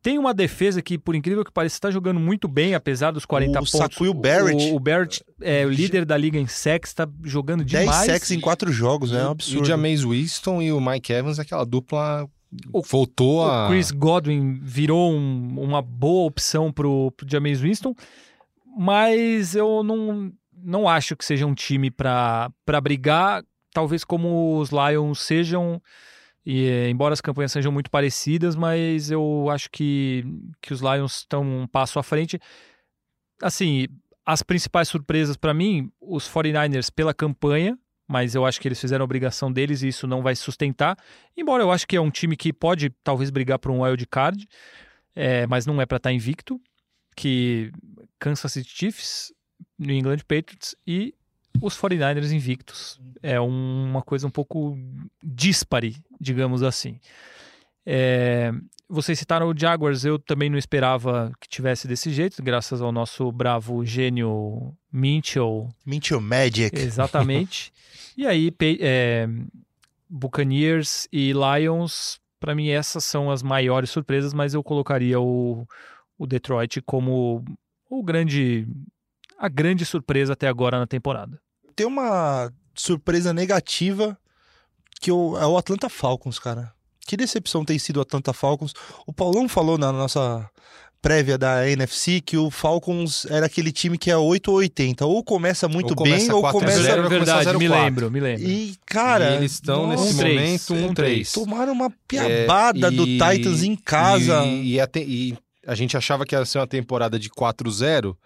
[0.00, 3.50] Tem uma defesa que, por incrível que pareça, está jogando muito bem, apesar dos 40
[3.50, 3.70] o pontos.
[3.70, 4.70] Sacuil Barrett.
[4.70, 8.06] O, o Barrett é o líder da liga em sacks, está jogando demais.
[8.06, 9.20] 10 sacks em quatro jogos, né?
[9.20, 9.58] É um absurdo.
[9.58, 12.28] E o James Winston e o Mike Evans, aquela dupla
[12.72, 13.66] o, voltou a...
[13.66, 17.94] O Chris Godwin virou um, uma boa opção pro, pro James Winston,
[18.76, 22.50] mas eu não, não acho que seja um time para
[22.82, 25.80] brigar talvez como os Lions sejam,
[26.44, 30.24] e, embora as campanhas sejam muito parecidas, mas eu acho que,
[30.60, 32.40] que os Lions estão um passo à frente.
[33.42, 33.86] Assim,
[34.24, 39.02] as principais surpresas para mim, os 49ers pela campanha, mas eu acho que eles fizeram
[39.02, 40.96] a obrigação deles e isso não vai sustentar.
[41.36, 44.48] Embora eu acho que é um time que pode talvez brigar por um wild card,
[45.14, 46.58] é, mas não é para estar tá invicto,
[47.14, 47.70] que
[48.18, 49.32] Kansas City Chiefs,
[49.78, 51.14] New England Patriots e
[51.60, 53.00] os 49ers invictos.
[53.22, 54.76] É uma coisa um pouco
[55.22, 57.00] dispare, digamos assim.
[57.84, 58.52] É,
[58.88, 63.30] vocês citaram o Jaguars, eu também não esperava que tivesse desse jeito, graças ao nosso
[63.32, 65.68] bravo gênio Minchel.
[65.84, 66.78] Minchel Magic.
[66.78, 67.72] Exatamente.
[68.16, 69.28] e aí, é,
[70.08, 75.66] Buccaneers e Lions, para mim essas são as maiores surpresas, mas eu colocaria o,
[76.16, 77.44] o Detroit como
[77.90, 78.66] o grande
[79.38, 81.40] a grande surpresa até agora na temporada
[81.78, 84.18] tem uma surpresa negativa
[85.00, 86.72] que eu, é o Atlanta Falcons, cara.
[87.06, 88.74] Que decepção tem sido o Atlanta Falcons.
[89.06, 90.50] O Paulão falou na nossa
[91.00, 95.06] prévia da NFC que o Falcons era aquele time que é 8 ou 80.
[95.06, 96.82] Ou começa muito ou começa bem, ou começa...
[96.82, 98.48] 0, é verdade, me lembro, me lembro.
[98.48, 99.30] E, cara...
[99.30, 100.90] E eles estão nesse um momento 1-3.
[100.90, 101.32] Um, 3.
[101.32, 104.44] Tomaram uma piabada é, e, do Titans em casa.
[104.44, 108.16] E, e, a te, e a gente achava que ia ser uma temporada de 4-0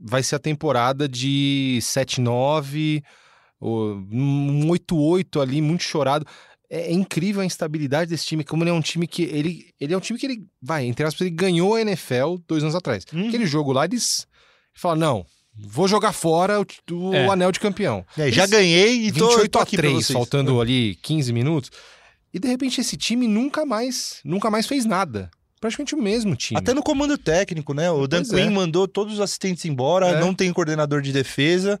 [0.00, 3.02] vai ser a temporada de 7-9,
[3.60, 6.26] um 8-8 ali, muito chorado.
[6.68, 9.94] É, é, incrível a instabilidade desse time, como ele é um time que ele, ele
[9.94, 13.04] é um time que ele vai, entre aspas, ele ganhou a NFL dois anos atrás.
[13.12, 13.28] Hum.
[13.28, 14.26] Aquele jogo lá, eles
[14.74, 17.28] falam, não, vou jogar fora o, o é.
[17.28, 18.04] anel de campeão.
[18.18, 20.62] É, já ganhei e tô, 28 tô aqui a 3, faltando é.
[20.62, 21.70] ali 15 minutos.
[22.34, 26.58] E de repente esse time nunca mais, nunca mais fez nada praticamente o mesmo time.
[26.58, 27.90] Até no comando técnico, né?
[27.90, 28.50] O Dan Quinn é.
[28.50, 30.20] mandou todos os assistentes embora, é.
[30.20, 31.78] não tem coordenador de defesa.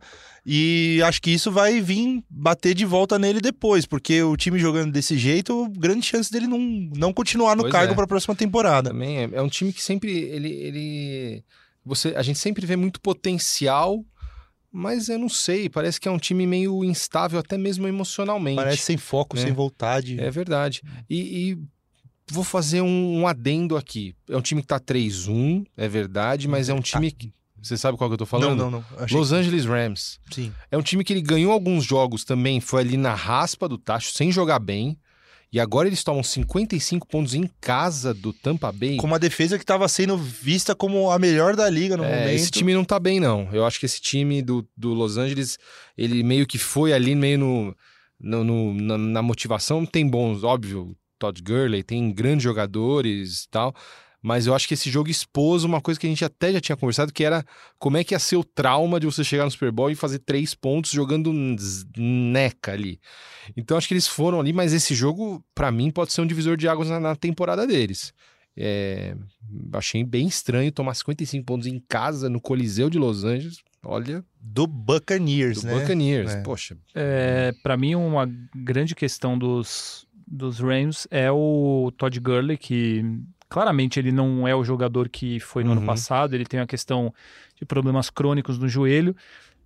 [0.48, 4.92] E acho que isso vai vir bater de volta nele depois, porque o time jogando
[4.92, 6.58] desse jeito, grande chance dele não,
[6.96, 7.94] não continuar no pois cargo é.
[7.96, 8.90] para a próxima temporada.
[8.90, 11.44] Também é, é, um time que sempre ele, ele
[11.84, 14.04] você a gente sempre vê muito potencial,
[14.70, 18.56] mas eu não sei, parece que é um time meio instável até mesmo emocionalmente.
[18.56, 19.42] Parece sem foco, né?
[19.42, 20.20] sem vontade.
[20.20, 20.80] É verdade.
[21.10, 21.58] E, e
[22.30, 24.14] vou fazer um, um, adendo aqui.
[24.28, 27.32] É um time que tá 3-1, é verdade, mas é um time que.
[27.62, 28.56] Você sabe qual que eu tô falando?
[28.56, 29.02] Não, não, não.
[29.02, 29.32] Achei Los.
[29.32, 30.20] Angeles Rams.
[30.30, 30.52] Sim.
[30.70, 34.12] É um time que ele ganhou alguns jogos também, foi ali na raspa do tacho,
[34.12, 34.98] sem jogar bem.
[35.52, 38.96] E agora eles tomam 55 pontos em casa do Tampa Bay.
[38.96, 42.34] Com uma defesa que estava sendo vista como a melhor da liga no é, momento.
[42.34, 43.48] Esse time não tá bem, não.
[43.52, 45.56] Eu acho que esse time do, do Los Angeles,
[45.96, 47.76] ele meio que foi ali meio no,
[48.20, 49.86] no, no na, na motivação.
[49.86, 53.74] Tem bons, óbvio, Todd Gurley, tem grandes jogadores e tal.
[54.22, 56.76] Mas eu acho que esse jogo expôs uma coisa que a gente até já tinha
[56.76, 57.44] conversado, que era
[57.78, 60.18] como é que ia ser o trauma de você chegar no Super Bowl e fazer
[60.18, 61.32] três pontos jogando
[61.96, 62.98] neca ali.
[63.56, 66.56] Então acho que eles foram ali, mas esse jogo, para mim, pode ser um divisor
[66.56, 68.12] de águas na, na temporada deles.
[68.56, 69.14] É,
[69.74, 73.58] achei bem estranho tomar 55 pontos em casa no Coliseu de Los Angeles.
[73.84, 75.78] Olha, Do Buccaneers, do né?
[75.78, 76.34] Buccaneers.
[76.34, 76.40] É.
[76.40, 83.04] Poxa, É, para mim, uma grande questão dos, dos Rams é o Todd Gurley, que
[83.48, 85.86] claramente ele não é o jogador que foi no ano Uhum.
[85.86, 87.14] passado, ele tem a questão
[87.54, 89.14] de problemas crônicos no joelho.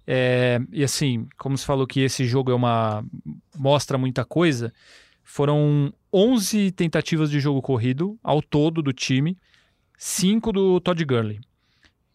[0.06, 3.04] É, e assim, como se falou que esse jogo é uma
[3.56, 4.72] mostra muita coisa,
[5.22, 9.38] foram 11 tentativas de jogo corrido ao todo do time,
[9.96, 11.40] 5 do Todd Gurley.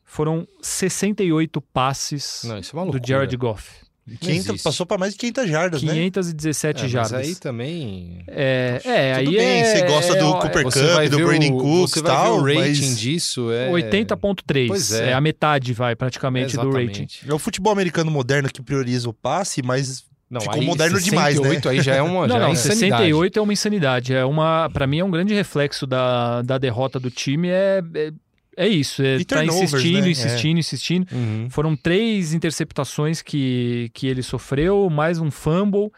[0.03, 3.84] Foram 68 passes não, é do Jared Goff.
[4.07, 4.63] 500 existe.
[4.63, 5.93] passou para mais de 500 jardas, né?
[5.93, 7.13] 517 É, mas jardas.
[7.13, 8.23] aí também.
[8.27, 11.57] É, é Tudo aí bem, é, você gosta do é, Cooper Cup, do Brandon o,
[11.57, 13.51] Cooks e tal, o rating mas- disso.
[13.51, 13.71] É...
[13.71, 14.67] 80.3.
[14.67, 15.09] Pois é.
[15.09, 15.13] é.
[15.13, 17.07] a metade, vai, praticamente, do rating.
[17.27, 21.35] É o futebol americano moderno que prioriza o passe, mas Não, Ficou aí, moderno demais,
[21.39, 21.49] né?
[21.49, 23.03] 68 aí já é uma, já Não, é não, insanidade.
[23.03, 24.13] 68 é uma insanidade.
[24.13, 27.47] É uma, para mim é um grande reflexo da, da derrota do time.
[27.49, 28.11] É, é,
[28.57, 29.01] é isso.
[29.03, 30.09] É, tá insistindo, né?
[30.09, 31.07] insistindo, insistindo.
[31.11, 31.47] Uhum.
[31.49, 35.91] Foram três interceptações que, que ele sofreu, mais um fumble.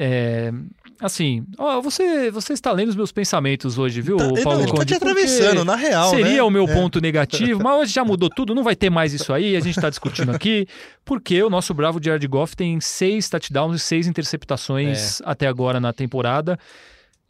[0.00, 0.52] É,
[1.00, 4.66] assim, ó, você, você está lendo os meus pensamentos hoje, viu, tá, ele, Paulo não,
[4.66, 4.86] tá Conde?
[4.86, 6.42] te atravessando, na real, Seria né?
[6.42, 6.72] o meu É.
[6.72, 9.76] ponto negativo, mas hoje já mudou tudo, não vai ter mais isso aí, a gente
[9.76, 10.68] está discutindo aqui,
[11.04, 15.92] porque o nosso bravo Jared Goff tem seis touchdowns e seis interceptações até agora na
[15.92, 16.56] temporada.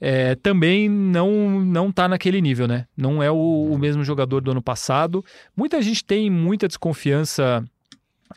[0.00, 2.86] É, também não não tá naquele nível, né?
[2.96, 5.24] Não é o, o mesmo jogador do ano passado.
[5.56, 7.64] Muita gente tem muita desconfiança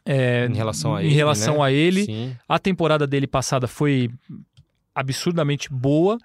[0.05, 1.63] é, Em relação a em ele, relação né?
[1.63, 2.35] a ele.
[2.47, 4.09] A temporada dele passada foi
[4.95, 6.17] absurdamente boa,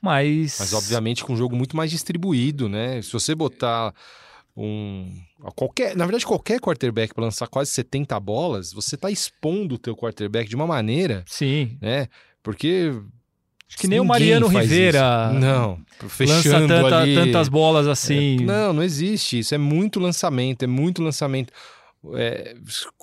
[0.00, 0.56] mas.
[0.58, 3.00] Mas obviamente com um jogo muito mais distribuído, né?
[3.00, 3.94] Se você botar
[4.56, 5.10] um
[5.56, 9.96] qualquer, na verdade qualquer quarterback para lançar quase 70 bolas, você tá expondo o teu
[9.96, 11.76] quarterback de uma maneira, Sim.
[11.80, 12.08] né?
[12.42, 12.92] Porque
[13.68, 15.30] Acho que nem o Mariano Rivera.
[15.32, 15.80] Não,
[16.20, 17.14] lança tanta- ali.
[17.14, 18.36] tantas bolas assim.
[18.42, 19.38] É, não, não existe.
[19.40, 21.52] Isso é muito lançamento, é muito lançamento.
[22.14, 22.54] É,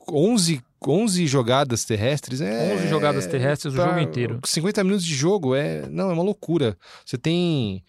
[0.10, 2.74] 11, 11 jogadas terrestres é.
[2.76, 4.40] 11 jogadas terrestres o pra- jogo inteiro.
[4.46, 5.88] 50 minutos de jogo é.
[5.90, 6.78] Não, é uma loucura.
[7.06, 7.84] Você tem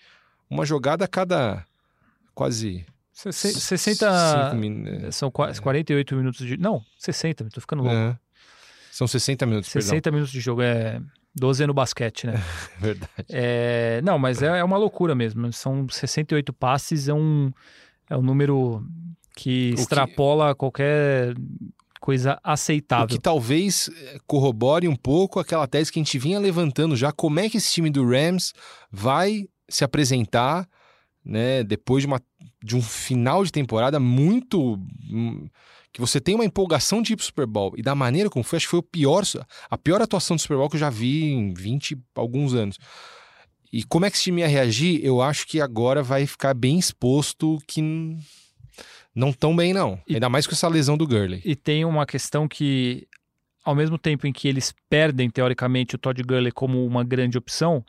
[0.49, 1.65] uma jogada a cada
[2.35, 2.85] quase.
[3.13, 4.55] Se- se- cinco 60.
[4.55, 6.57] min- é, São qua- 48 minutos de.
[6.57, 7.95] Não, 60, tô ficando louco.
[7.97, 8.17] é.
[8.91, 11.01] São 60 minutos, 60 minutos de jogo é
[11.35, 12.35] 12 no basquete, né?
[12.81, 13.09] perdão.
[13.17, 13.29] Verdade.
[13.31, 15.53] É, não, mas é, é uma loucura mesmo.
[15.53, 17.51] São 68 passes, é um,
[18.11, 18.85] é um número
[19.35, 21.35] que que- extrapola qualquer
[22.01, 23.07] coisa O aceitável.
[23.07, 27.39] que talvez eh, corrobore um pouco aquela tese que a gente vinha levantando já, como
[27.41, 28.53] é que esse time do Rams
[28.91, 30.69] vai se apresentar,
[31.25, 32.21] né, depois de, uma,
[32.63, 34.75] de um final de temporada muito
[35.11, 35.49] hum,
[35.93, 38.57] que você tem uma empolgação de ir pro Super Bowl e da maneira como foi,
[38.57, 39.25] acho que foi o pior,
[39.71, 42.79] a pior atuação do Super Bowl que eu já vi em 20 e alguns anos.
[43.73, 45.01] E como é que esse time ia reagir?
[45.05, 47.81] Eu acho que agora vai ficar bem exposto que
[49.15, 49.99] não tão bem não.
[50.07, 51.41] E- Ainda mais com essa lesão do Gurley.
[51.45, 53.07] E tem uma questão que,
[53.65, 57.85] ao mesmo tempo em que eles perdem, teoricamente, o Todd Gurley como uma grande opção,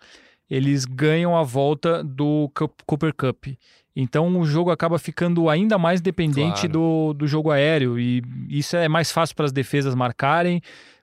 [0.50, 2.50] eles ganham a volta do
[2.86, 3.48] Cooper Cup.
[3.96, 6.70] Então o jogo acaba ficando ainda mais dependente Claro.
[6.70, 8.00] do, do jogo aéreo.
[8.00, 10.62] E isso é mais fácil para as defesas marcarem.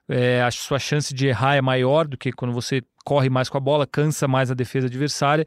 [0.09, 3.57] É, a sua chance de errar é maior do que quando você corre mais com
[3.57, 5.45] a bola, cansa mais a defesa adversária.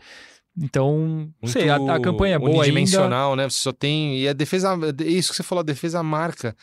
[0.57, 2.61] Então, não sei, a, a campanha é boa ainda.
[2.63, 3.49] unidimensional, né?
[3.49, 6.57] Você só tem e a defesa, isso que você falou, a defesa marca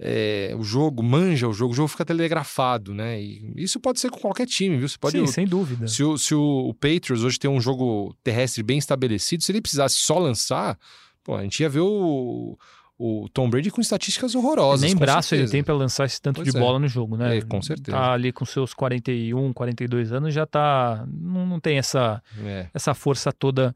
[0.00, 3.20] é, o jogo, manja o jogo, o jogo fica telegrafado, né?
[3.20, 4.88] E isso pode ser com qualquer time, viu?
[4.88, 5.88] Você pode Sim, sem dúvida.
[5.88, 9.60] se o, se o, o Patriots hoje tem um jogo terrestre bem estabelecido, se ele
[9.60, 10.78] precisasse só lançar,
[11.24, 12.56] pô, a gente ia ver o,
[12.96, 14.82] o Tom Brady com estatísticas horrorosas.
[14.82, 15.52] Nem braço ele certeza.
[15.52, 16.60] tem para lançar esse tanto Pois de é.
[16.60, 17.38] bola no jogo, né?
[17.38, 17.96] É, com certeza.
[17.96, 21.04] Tá ali com seus 41, 42 anos, já tá.
[21.12, 22.68] Não, não tem essa, É.
[22.72, 23.74] essa força toda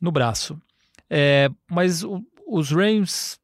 [0.00, 0.58] no braço.
[1.10, 3.38] É, mas o- os Rams,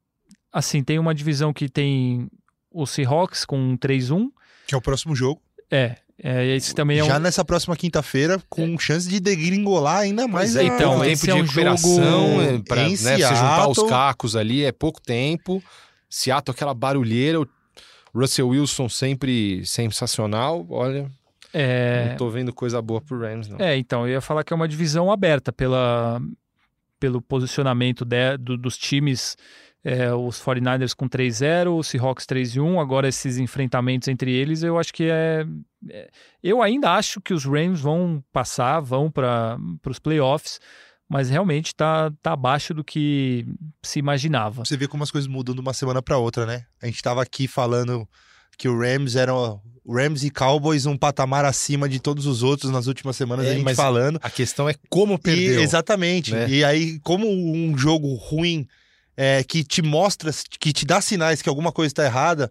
[0.52, 2.28] assim, tem uma divisão que tem
[2.70, 4.28] o Seahawks com um 3-1.
[4.66, 5.40] Que é o próximo jogo.
[5.70, 7.06] É, é, esse também é um.
[7.06, 10.54] Já nessa próxima quinta-feira, com chance de degringolar ainda mais.
[10.54, 11.94] É, a- então, pouco esse tempo é de um recuperação,
[12.36, 15.62] jogo é, pra em né, você juntar os cacos ali, é pouco tempo.
[16.08, 17.48] Seattle, aquela barulheira, o
[18.14, 20.66] Russell Wilson sempre sensacional.
[20.68, 21.10] Olha,
[21.54, 23.58] é, não tô vendo coisa boa pro Rams, não.
[23.58, 26.20] É, então, eu ia falar que é uma divisão aberta pela,
[27.00, 29.36] pelo posicionamento de- do- dos times.
[29.84, 32.80] É, os 49ers com 3-0, os Seahawks 3-1.
[32.80, 35.44] Agora, esses enfrentamentos entre eles, eu acho que é,
[35.90, 36.08] é-
[36.42, 40.60] Eu ainda acho que os Rams vão passar, vão para os playoffs,
[41.08, 43.44] mas realmente está tá abaixo do que
[43.82, 44.64] se imaginava.
[44.64, 46.64] Você vê como as coisas mudam de uma semana para outra, né?
[46.80, 48.08] A gente tava aqui falando
[48.56, 52.70] que o Rams era o Rams e Cowboys um patamar acima de todos os outros
[52.70, 54.20] nas últimas semanas, É, a gente mas falando.
[54.22, 55.58] A questão é como perdeu.
[55.58, 56.32] E- exatamente.
[56.32, 56.48] né?
[56.48, 58.64] E aí, como um jogo ruim
[59.22, 62.50] é, que te mostra, que te dá sinais que alguma coisa está errada,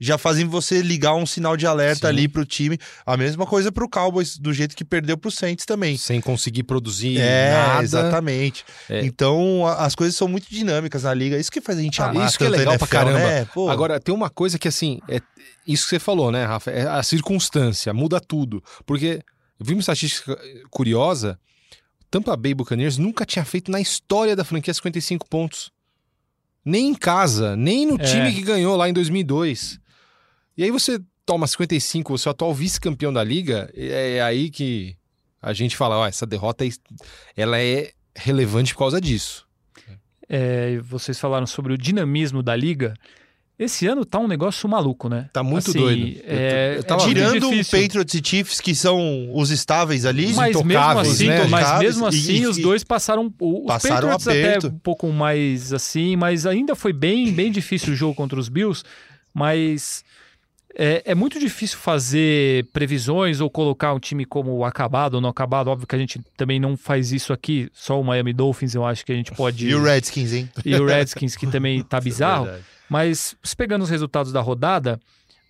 [0.00, 2.12] já fazem você ligar um sinal de alerta Sim.
[2.12, 2.76] ali pro time.
[3.06, 5.96] A mesma coisa pro Cowboys, do jeito que perdeu pro Saints também.
[5.96, 7.82] Sem conseguir produzir É, nada.
[7.84, 8.64] exatamente.
[8.90, 9.04] É.
[9.04, 11.38] Então, a- as coisas são muito dinâmicas na liga.
[11.38, 13.18] Isso que faz a gente Ah, amar isso que é legal pra NFL, caramba.
[13.18, 13.46] né?
[13.70, 15.20] Agora, tem uma coisa que, assim, é
[15.66, 16.70] isso que você falou, né, Rafa?
[16.72, 18.60] É a circunstância, muda tudo.
[18.84, 19.20] Porque
[19.60, 20.36] eu vi uma estatística
[20.68, 21.38] curiosa:
[22.10, 25.70] Tampa Bay Buccaneers nunca tinha feito na história da franquia 55 pontos.
[26.64, 28.04] Nem em casa, nem no É.
[28.04, 29.80] time que ganhou lá em 2002.
[30.56, 34.96] E aí você toma 55, você é o atual vice-campeão da liga, é aí que
[35.40, 36.64] a gente fala: ó, essa derrota
[37.36, 39.46] ela é relevante por causa disso.
[40.28, 42.94] É, vocês falaram sobre o dinamismo da liga.
[43.58, 45.28] Esse ano tá um negócio maluco, né?
[45.32, 46.20] Tá muito Assim, doido.
[46.24, 47.64] É, eu tava é tirando o.
[47.64, 51.44] Patriots e Chiefs, que são os estáveis ali, Mas mesmo intocáveis, assim, né?
[51.46, 54.66] mas mesmo assim e- os e- dois passaram o- os passaram Patriots aperto.
[54.66, 58.48] até um pouco mais assim, mas ainda foi bem bem difícil o jogo contra os
[58.48, 58.82] Bills,
[59.32, 60.02] mas
[60.74, 65.68] é, é muito difícil fazer previsões ou colocar um time como acabado ou não acabado.
[65.68, 67.68] Óbvio que a gente também não faz isso aqui.
[67.74, 70.50] Só o Miami Dolphins eu acho que a gente pode e o Redskins, hein?
[70.64, 72.44] e o Redskins que também tá bizarro.
[72.46, 72.64] Verdade.
[72.92, 75.00] Mas pegando os resultados da rodada,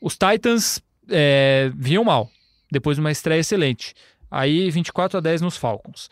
[0.01, 2.31] os Titans é, vinham mal,
[2.71, 3.95] depois de uma estreia excelente.
[4.31, 6.09] Aí 24 a 10 nos Falcons.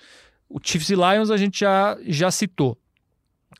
[0.48, 2.76] O Chiefs e Lions a gente já, já citou.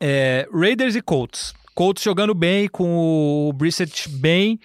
[0.01, 1.55] É, Raiders e Colts.
[1.73, 4.59] Colts jogando bem, com o Brissett bem.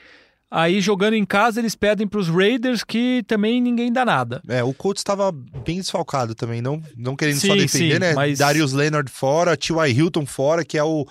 [0.50, 4.42] Aí jogando em casa eles perdem para os Raiders, que também ninguém dá nada.
[4.48, 8.14] É, o Colts estava bem desfalcado também, não, não querendo só Sim, defender, sim, né?
[8.16, 9.92] mas- Darius Leonard fora, T.Y.
[9.92, 11.06] Hilton fora, que é o,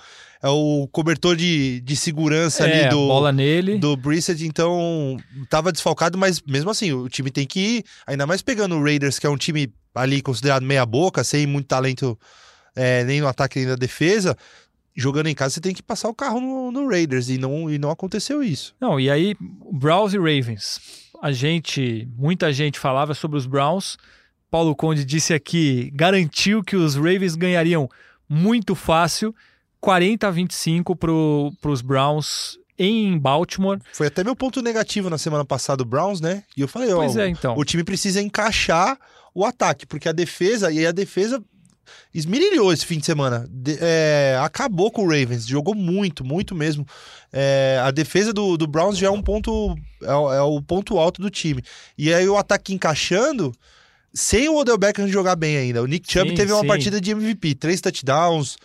[0.44, 3.78] é o cobertor de, de segurança É, ali do, bola nele.
[3.78, 5.16] do Brissett, então
[5.48, 9.18] tava desfalcado, mas mesmo assim, o time tem que ir, ainda mais pegando o Raiders,
[9.18, 12.18] que é um time ali considerado meia boca, sem muito talento
[12.76, 14.36] é, nem no ataque nem na defesa,
[14.94, 17.78] jogando em casa você tem que passar o carro no, no Raiders, e não, e
[17.78, 18.74] não aconteceu isso.
[18.78, 19.34] Não, e aí,
[19.72, 20.78] Browns e Ravens.
[21.22, 23.96] A gente, muita gente falava sobre os Browns.
[24.50, 27.88] Paulo Conde disse aqui, garantiu que os Ravens ganhariam
[28.28, 29.34] muito fácil,
[29.84, 31.12] 40 a 25 para
[31.70, 33.78] os Browns em Baltimore.
[33.92, 36.42] Foi até meu ponto negativo na semana passada do Browns, né?
[36.56, 37.54] E eu falei, ó, é, então.
[37.54, 38.98] o time precisa encaixar
[39.34, 41.38] o ataque, porque a defesa, e aí a defesa
[42.14, 43.46] esmirilhou esse fim de semana.
[43.50, 46.86] De- é, acabou com o Ravens, jogou muito, muito mesmo.
[47.30, 50.98] É, a defesa do, do Browns já é um ponto, é, o- é o ponto
[50.98, 51.62] alto do time.
[51.98, 53.52] E aí o ataque encaixando,
[54.14, 55.82] sem o Odell Beckham jogar bem ainda.
[55.82, 56.68] O Nick Chubb Sim, teve uma sim.
[56.68, 58.56] partida de MVP, três touchdowns,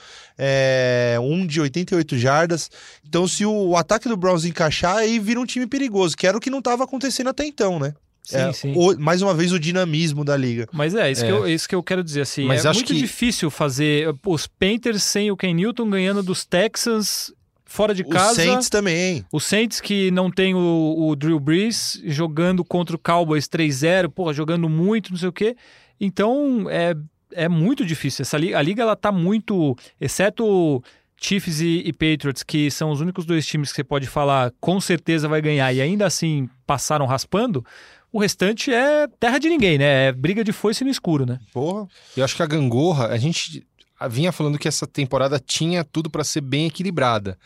[0.42, 2.72] é, um de 88 jardas.
[3.06, 6.38] Então, se o, o ataque do Browns encaixar, aí vira um time perigoso, que era
[6.38, 7.94] o que não estava acontecendo até então, né?
[8.24, 8.74] Sim, É, sim.
[8.76, 10.68] o- mais uma vez, o dinamismo da liga.
[10.72, 11.28] Mas é, isso, É.
[11.28, 12.22] Que eu, isso que eu quero dizer.
[12.22, 16.22] Assim, Mas é acho muito que- difícil fazer os Panthers sem o Ken Newton ganhando
[16.24, 17.34] dos Texans
[17.66, 18.36] fora de Os casa.
[18.36, 19.26] Saints também.
[19.32, 24.32] O Saints que não tem o, o Drew Brees jogando contra o Cowboys 3-0, porra,
[24.34, 25.56] jogando muito, não sei o quê.
[26.00, 26.96] Então é,
[27.34, 28.24] é muito difícil.
[28.24, 30.84] Essa liga, a liga ela tá muito, exceto
[31.22, 34.80] Chiefs e, e Patriots, que são os únicos dois times que você pode falar com
[34.80, 37.66] certeza vai ganhar e ainda assim passaram raspando.
[38.12, 40.08] O restante é terra de ninguém, né?
[40.08, 41.40] É briga de foice no escuro, né?
[41.54, 41.88] Porra.
[42.18, 43.68] Eu acho que a gangorra, a gente
[44.10, 47.38] vinha falando que essa temporada tinha tudo pra ser bem equilibrada.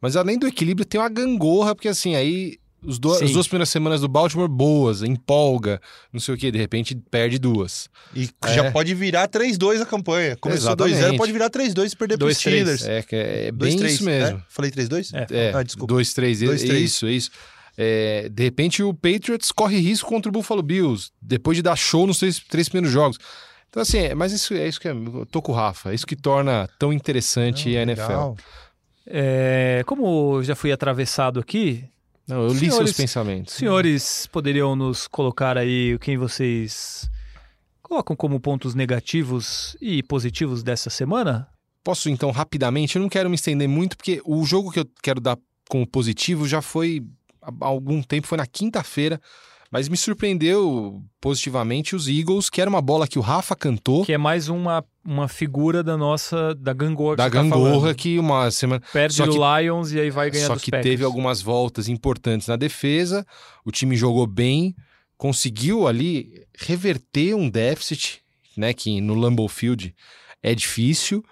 [0.00, 3.24] Mas além do equilíbrio, tem uma gangorra, porque assim, aí do- Sim.
[3.26, 5.80] as duas primeiras semanas do Baltimore boas, empolga,
[6.12, 7.88] não sei o que, de repente perde duas.
[8.14, 8.54] E É.
[8.54, 10.36] já pode virar 3-2 a campanha.
[10.36, 10.96] Começou Exatamente.
[10.96, 12.38] 2-0, pode virar 3-2 e perder pros 2-3.
[12.78, 12.84] Steelers.
[12.86, 14.36] É, que é bem 2-3, isso mesmo.
[14.38, 14.42] né?
[14.48, 15.12] Falei 3-2?
[15.14, 15.26] É.
[15.30, 15.92] É, Ah, desculpa.
[15.94, 16.82] dois, três, Dois, é três.
[16.82, 17.30] isso, é isso.
[17.78, 22.06] É, de repente o Patriots corre risco contra o Buffalo Bills, depois de dar show
[22.06, 23.16] nos três, três primeiros jogos.
[23.70, 25.94] Então, assim, é- mas isso é isso que é, eu tô com o Rafa, é
[25.94, 28.02] isso que torna tão interessante Não, a NFL.
[28.08, 28.36] legal.
[29.06, 31.84] É, como eu já fui atravessado aqui,
[32.26, 33.54] Não, eu li Senhores- seus pensamentos.
[33.54, 37.10] Os senhores poderiam nos colocar aí quem vocês
[37.82, 41.48] colocam como pontos negativos e positivos dessa semana?
[41.84, 42.96] Posso então rapidamente?
[42.96, 45.36] Eu não quero me estender muito, porque o jogo que eu quero dar
[45.68, 47.04] como positivo já foi
[47.42, 49.20] há algum tempo, foi na quinta-feira,
[49.72, 54.04] mas me surpreendeu positivamente os Eagles, que era uma bola que o Rafa cantou.
[54.04, 57.80] Que é mais uma, uma figura da nossa, da gangorra que Da você tá gangorra
[57.80, 57.94] falando.
[57.96, 58.82] que uma semana.
[58.92, 60.82] Perde só o que- Lions e aí vai ganhar Só que Packers.
[60.90, 63.26] teve algumas voltas importantes na defesa,
[63.64, 64.76] o time jogou bem,
[65.16, 68.20] conseguiu ali reverter um déficit,
[68.56, 69.94] né, que no Lambeau Field
[70.42, 71.24] é difícil,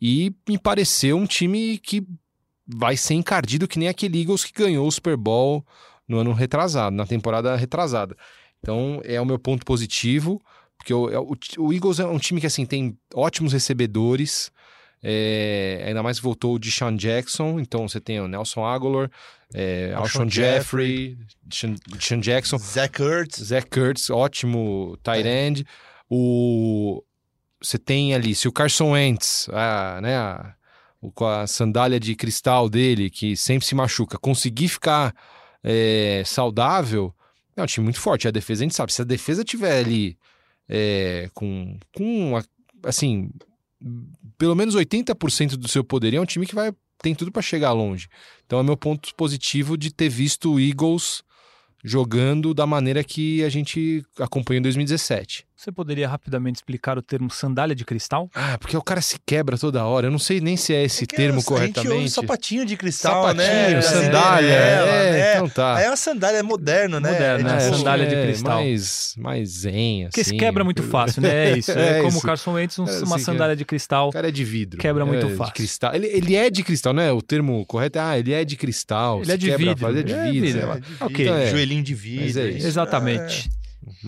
[0.00, 2.02] e me pareceu um time que
[2.66, 5.64] vai ser encardido que nem aquele Eagles que ganhou o Super Bowl
[6.08, 8.16] no ano retrasado, na temporada retrasada.
[8.60, 10.40] Então é o meu ponto positivo,
[10.78, 14.50] porque o, é o, o Eagles é um time que assim tem ótimos recebedores.
[15.06, 19.10] É, ainda mais voltou o Deshaun Jackson, então você tem o Nelson Aguilar,
[19.52, 25.46] é, Alshon Jeffrey, Deshaun Jackson, Zach Ertz, Zach Ertz, ótimo tight É.
[25.46, 25.66] end.
[26.08, 27.02] O
[27.60, 30.54] você tem ali, se o Carson Wentz, a, né, a-
[31.00, 35.14] o- com a sandália de cristal dele, que sempre se machuca, conseguir ficar
[35.64, 37.12] é, saudável,
[37.56, 38.28] é um time muito forte.
[38.28, 40.16] A defesa, a gente sabe, se a defesa tiver ali
[40.68, 42.44] é, com, com a-
[42.88, 43.30] assim,
[44.38, 47.72] pelo menos 80% do seu poder, é um time que vai tem tudo para chegar
[47.72, 48.08] longe.
[48.46, 51.22] Então é meu ponto positivo de ter visto o Eagles
[51.84, 55.44] jogando da maneira que a gente acompanhou em 2017.
[55.64, 58.28] Você poderia rapidamente explicar o termo sandália de cristal?
[58.34, 60.08] Ah, porque o cara se quebra toda hora.
[60.08, 62.10] Eu não sei nem se é esse É termo a gente ouve corretamente.
[62.10, 63.46] sapatinho de cristal, Sapatinho,
[63.76, 63.80] né?
[63.80, 64.46] sandália.
[64.52, 65.34] É, É, é.
[65.36, 65.80] então tá.
[65.80, 67.12] É uma sandália, é moderno, né?
[67.12, 67.58] Moderno, é, né?
[67.64, 68.56] tipo, sandália de é, cristal.
[68.60, 70.08] Mais, mais zen, assim.
[70.10, 71.52] Porque se quebra muito fácil, né?
[71.52, 71.70] É isso.
[71.72, 72.20] É, É como o.
[72.22, 74.08] Carson Wentz, um- É, uma assim, sandália de cristal.
[74.10, 74.78] O cara é de vidro.
[74.78, 75.54] Quebra muito é, de fácil.
[75.54, 75.94] cristal.
[75.94, 77.10] Ele, ele é de cristal, né?
[77.10, 79.16] O termo correto é, ah, ele é de cristal.
[79.20, 79.80] Ele se é de quebra, vidro.
[79.80, 81.24] faz- É de É vidro, é, de Ok.
[81.24, 81.50] vidro, É.
[81.50, 82.42] Joelhinho de vidro.
[82.42, 82.48] É.
[82.50, 83.48] Exatamente.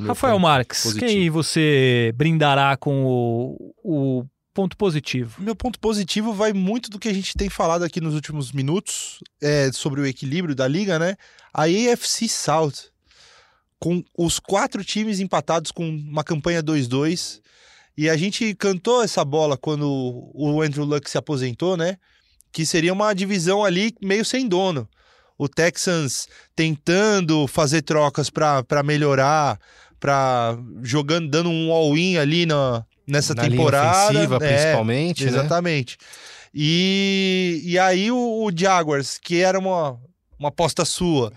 [0.07, 1.07] Rafael Marques, positivo.
[1.07, 5.43] quem você brindará com o, o ponto positivo?
[5.43, 9.19] Meu ponto positivo vai muito do que a gente tem falado aqui nos últimos minutos
[9.43, 11.17] é, sobre o equilíbrio da liga, né?
[11.53, 12.91] A AFC South,
[13.79, 17.41] com os quatro times empatados com uma campanha 2-2.
[17.99, 21.97] E a gente cantou essa bola quando o Andrew Luck se aposentou, né?
[22.53, 24.89] Que seria uma divisão ali meio sem dono.
[25.39, 29.59] O Texans tentando fazer trocas para melhorar,
[30.01, 34.09] para jogando, dando um all-in ali na, nessa Na linha temporada.
[34.11, 35.31] ofensiva, É, principalmente, né?
[35.31, 35.99] Exatamente.
[36.55, 39.99] E, e aí o, o Jaguars, que era uma,
[40.39, 41.33] uma aposta sua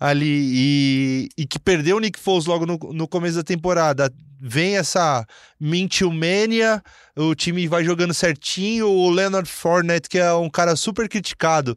[0.00, 4.76] ali e, e que perdeu o Nick Foles logo no, no começo da temporada, vem
[4.76, 5.26] essa
[5.60, 6.82] Mintilmania,
[7.16, 11.76] o time vai jogando certinho, o Leonard Fournette, que é um cara super criticado,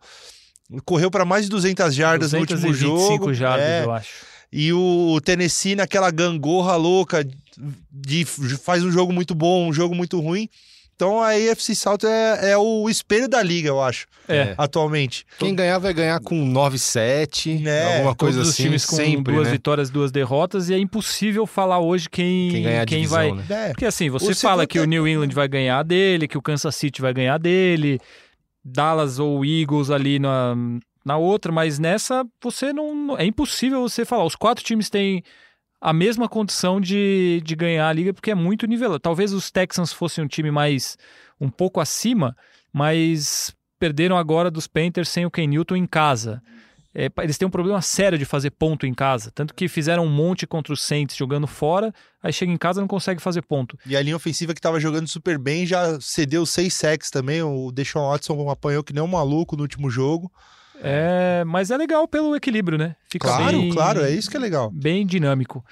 [0.85, 3.33] correu para mais de 200 jardas no último 225 jogo.
[3.33, 4.09] jardas, É, eu acho.
[4.51, 7.27] e o Tennessee naquela gangorra louca
[7.91, 10.47] de faz um jogo muito bom, um jogo muito ruim.
[10.95, 14.55] Então a AFC South é, é o espelho da liga, eu acho, É.
[14.57, 15.25] atualmente.
[15.37, 18.63] Quem ganhar vai ganhar com 9-7, Né, alguma coisa Todos assim.
[18.63, 19.53] os times com sempre, duas né?
[19.53, 23.31] vitórias, duas derrotas, e é impossível falar hoje quem, Quem ganhar a divisão, vai.
[23.31, 23.45] né?
[23.49, 26.37] É, Porque assim, você O fala que o é- New England vai ganhar dele, que
[26.37, 27.99] o Kansas City vai ganhar dele,
[28.67, 30.55] Dallas ou Eagles ali na,
[31.05, 33.17] na outra, mas nessa você não.
[33.17, 34.25] É impossível você falar.
[34.25, 35.23] Os quatro times têm
[35.79, 38.99] a mesma condição de, de ganhar a liga, porque é muito nivelado.
[38.99, 40.97] Talvez os Texans fossem um time mais.
[41.39, 42.35] um pouco acima,
[42.73, 46.41] mas perderam agora dos Panthers sem o Ken Newton em casa.
[46.99, 49.29] É, eles têm um problema sério de fazer ponto em casa.
[49.29, 51.93] Tanto que fizeram um monte contra os Saints jogando fora,
[52.23, 53.77] aí chega em casa e não consegue fazer ponto.
[53.85, 57.43] E a linha ofensiva que tava jogando super bem já cedeu seis sacks também.
[57.43, 60.31] O Deshaun Watson apanhou que nem um maluco no último jogo.
[60.81, 62.95] É, mas é legal pelo equilíbrio, né?
[63.09, 64.71] Fica Claro, bem, claro, é isso que é legal.
[64.71, 65.63] bem dinâmico.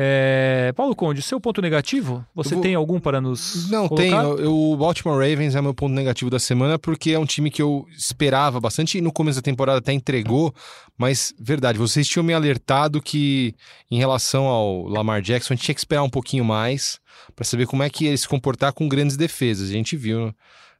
[0.00, 2.24] É, Paulo Conde, seu ponto negativo?
[2.32, 4.36] Você vou- tem algum para nos Não, colocar?
[4.36, 4.46] tem.
[4.46, 7.84] O Baltimore Ravens é meu ponto negativo da semana, porque é um time que eu
[7.90, 10.54] esperava bastante e no começo da temporada até entregou.
[10.96, 13.56] Mas, verdade, vocês tinham me alertado que,
[13.90, 17.00] em relação ao Lamar Jackson, a gente tinha que esperar um pouquinho mais
[17.34, 19.68] para saber como é que ia se comportar com grandes defesas.
[19.68, 20.32] A gente viu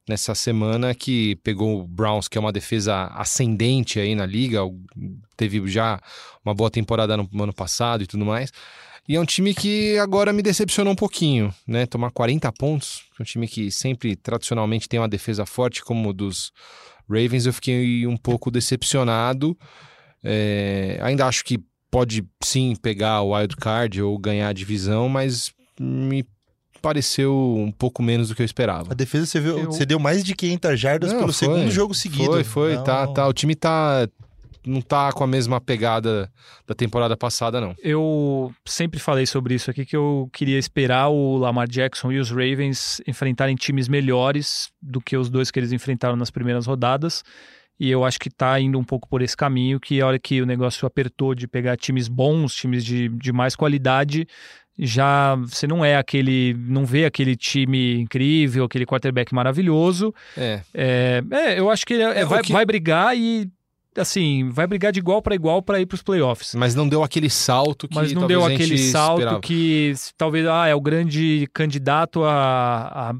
[0.09, 4.61] nessa semana que pegou o Browns, que é uma defesa ascendente aí na liga,
[5.37, 6.01] teve já
[6.45, 8.53] uma boa temporada no ano passado e tudo mais.
[9.09, 11.87] E é um time que agora me decepcionou um pouquinho, né?
[11.87, 16.13] Tomar 40 pontos, é um time que sempre tradicionalmente tem uma defesa forte, como o
[16.13, 16.53] dos
[17.09, 19.57] Ravens, eu fiquei um pouco decepcionado.
[20.23, 21.59] É, ainda acho que
[21.91, 26.23] pode sim pegar o wild card ou ganhar a divisão, mas me
[26.83, 28.93] pareceu um pouco menos do que eu esperava.
[28.93, 31.49] A defesa você, viu, Eu- você deu mais de 500 jardas Não, pelo foi.
[31.49, 32.27] segundo jogo seguido.
[32.33, 33.27] Foi, foi, Não, tá, tá.
[33.27, 34.07] O time tá
[34.67, 36.31] não tá com a mesma pegada
[36.67, 37.75] da temporada passada, não.
[37.83, 42.31] Eu sempre falei sobre isso aqui, que eu queria esperar o Lamar Jackson e os
[42.31, 47.23] Ravens enfrentarem times melhores do que os dois que eles enfrentaram nas primeiras rodadas.
[47.81, 50.43] E eu acho que tá indo um pouco por esse caminho, que a hora que
[50.43, 54.27] o negócio apertou de pegar times bons, times de, de mais qualidade,
[54.77, 60.13] já você não é aquele, não vê aquele time incrível, aquele quarterback maravilhoso.
[60.37, 63.49] É, É, é, eu acho que ele é- É, vai, que- vai brigar e
[63.97, 66.55] assim, vai brigar de igual para igual para ir para os playoffs.
[66.55, 69.41] mas não deu aquele salto que Mas não deu aquele salto esperava.
[69.41, 73.15] que talvez ah, é o grande candidato a, a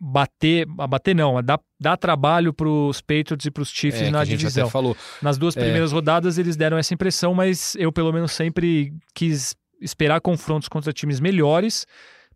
[0.00, 4.02] bater, a bater não, a dar, dar trabalho para os Patriots e para os Chiefs
[4.02, 4.68] É, na divisão.
[4.68, 4.96] falou.
[5.22, 5.60] Nas duas É.
[5.60, 10.92] primeiras rodadas eles deram essa impressão, mas eu pelo menos sempre quis esperar confrontos contra
[10.92, 11.86] times melhores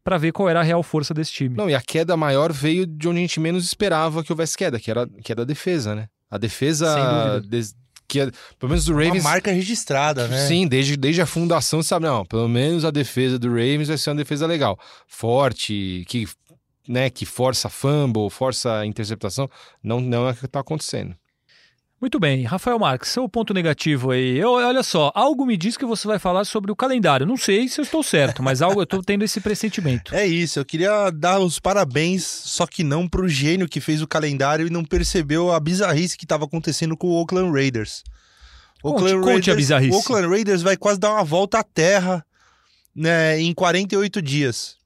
[0.03, 1.57] para ver qual era a real força desse time.
[1.57, 4.81] Não, e a queda maior veio de onde a gente menos esperava que houvesse queda,
[4.81, 6.09] que era que é da defesa, né?
[6.31, 7.75] A defesa des-
[8.07, 10.47] que é, pelo menos do Uma Ravens, marca registrada, né?
[10.47, 14.09] sim, desde, desde a fundação, sabe, não, pelo menos a defesa do Ravens vai ser
[14.11, 16.27] uma defesa legal, forte, que
[16.89, 19.47] né, que força fumble, força interceptação,
[19.83, 21.15] não não é o que tá acontecendo.
[22.01, 24.39] Muito bem, Rafael Marques, seu ponto negativo aí.
[24.39, 27.27] Eu, olha só, algo me diz que você vai falar sobre o calendário.
[27.27, 30.15] Não sei se eu estou certo, mas algo eu estou tendo esse pressentimento.
[30.19, 34.07] É isso, eu queria dar os parabéns, só que não pro gênio que fez o
[34.07, 38.05] calendário e não percebeu a bizarrice que estava acontecendo com o Oakland Raiders.
[38.81, 39.93] Conte- conte a bizarrice.
[39.93, 42.25] O Oakland Raiders vai quase dar uma volta à terra
[42.95, 44.77] né, em 48 dias.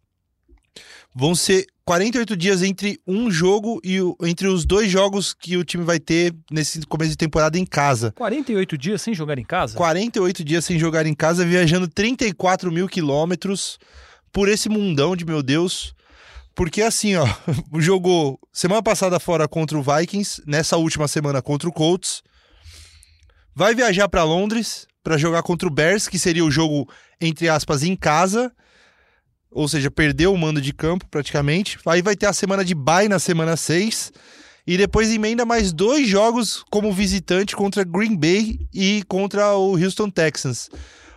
[1.15, 5.65] Vão ser 48 dias entre um jogo e o- entre os dois jogos que o
[5.65, 8.13] time vai ter nesse começo de temporada em casa.
[8.13, 9.77] 48 dias sem jogar em casa?
[9.77, 13.79] 48 dias sem jogar em casa, viajando 34 mil quilômetros
[14.33, 15.93] por esse mundão de meu Deus.
[16.55, 17.27] Porque assim, ó,
[17.81, 22.23] jogou semana passada fora contra o Vikings, nessa última semana contra o Colts.
[23.55, 26.89] Vai viajar para Londres para jogar contra o Bears, que seria o jogo,
[27.21, 28.53] entre aspas, em casa.
[29.53, 31.79] Ou seja, perdeu o mando de campo praticamente.
[31.87, 34.13] Aí vai ter a semana de bye na semana 6.
[34.67, 40.09] E depois emenda mais dois jogos como visitante contra Green Bay e contra o Houston
[40.09, 40.71] Texans.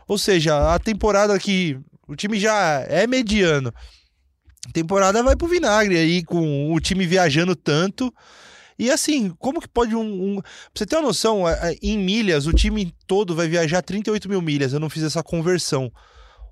[0.07, 3.73] Ou seja, a temporada que o time já é mediano.
[4.67, 8.11] A temporada vai pro vinagre aí, com o time viajando tanto.
[8.77, 10.01] E assim, como que pode um.
[10.01, 10.41] um...
[10.41, 14.27] Pra você ter uma noção, é, é, em milhas, o time todo vai viajar 38
[14.27, 14.73] mil milhas.
[14.73, 15.91] Eu não fiz essa conversão.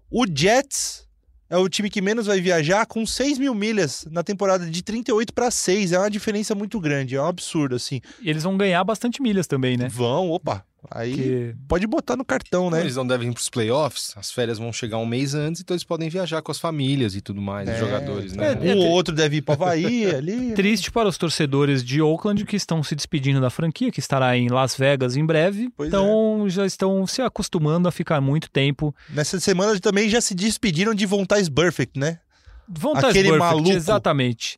[0.10, 1.08] O Jets
[1.54, 5.32] é o time que menos vai viajar com 6 mil milhas na temporada de 38
[5.32, 5.92] para 6.
[5.92, 8.02] É uma diferença muito grande, é um absurdo, assim.
[8.20, 9.88] E eles vão ganhar bastante milhas também, né?
[9.88, 10.66] Vão, opa.
[10.92, 12.82] Aí Porque pode botar no cartão, né?
[12.82, 15.84] Eles não devem ir pros playoffs, as férias vão chegar um mês antes, então eles
[15.84, 18.58] podem viajar com as famílias e tudo mais, os É, jogadores, né?
[18.62, 20.54] é, Um ou outro deve ir pra Havaí ali.
[20.54, 24.50] triste para os torcedores de Oakland que estão se despedindo da franquia, que estará em
[24.50, 25.70] Las Vegas em breve.
[25.76, 28.94] Pois então já estão se acostumando a ficar muito tempo.
[29.10, 32.20] Nessa semana também já se despediram de Vontais Perfect, né?
[32.68, 33.72] Vontaze Aquele Burfict, maluco.
[33.72, 34.58] Exatamente.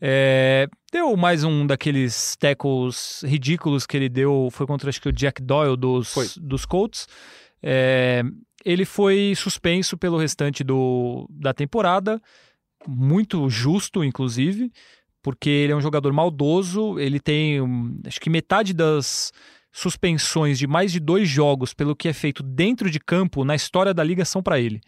[0.00, 5.12] É, deu mais um daqueles tackles ridículos que ele deu, foi contra acho que o
[5.12, 6.26] Jack Doyle dos, Foi.
[6.36, 7.08] dos Colts.
[7.62, 8.22] É,
[8.64, 12.20] ele foi suspenso pelo restante do, da temporada,
[12.86, 14.70] muito justo, inclusive,
[15.22, 19.32] porque ele é um jogador maldoso, ele tem hum, acho que metade das
[19.72, 23.92] suspensões de mais de dois jogos pelo que é feito dentro de campo na história
[23.92, 24.80] da liga são para ele.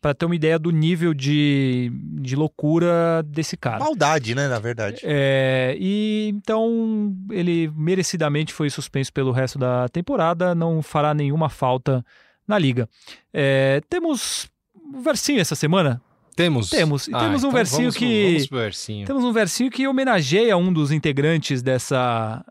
[0.00, 3.80] Para ter uma ideia do nível de, de loucura desse cara.
[3.84, 5.00] Maldade, né, na verdade.
[5.04, 12.02] É, e então ele merecidamente foi suspenso pelo resto da temporada, não fará nenhuma falta
[12.48, 12.88] na liga.
[13.32, 16.00] É, temos um versinho essa semana?
[16.34, 16.70] Temos?
[16.70, 17.06] Temos.
[17.06, 19.06] E Ah, temos um então versinho vamos, que- Vamos pro versinho.
[19.06, 22.42] Temos um versinho que homenageia um dos integrantes dessa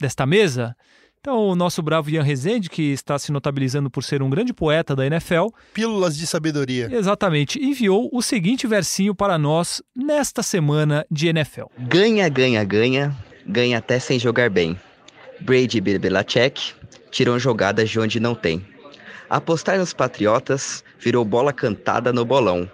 [0.00, 0.74] desta mesa.
[1.26, 4.94] Então, o nosso bravo Ian Rezende, que está se notabilizando por ser um grande poeta
[4.94, 6.88] da NFL, Pílulas de sabedoria.
[6.88, 11.64] exatamente, enviou o seguinte versinho para nós nesta semana de NFL.
[11.76, 13.12] Ganha, ganha, ganha,
[13.44, 14.78] ganha até sem jogar bem.
[15.40, 16.74] Brady e Belichick
[17.10, 18.64] tiram jogadas de onde não tem.
[19.28, 22.70] Apostar nos Patriotas virou bola cantada no bolão.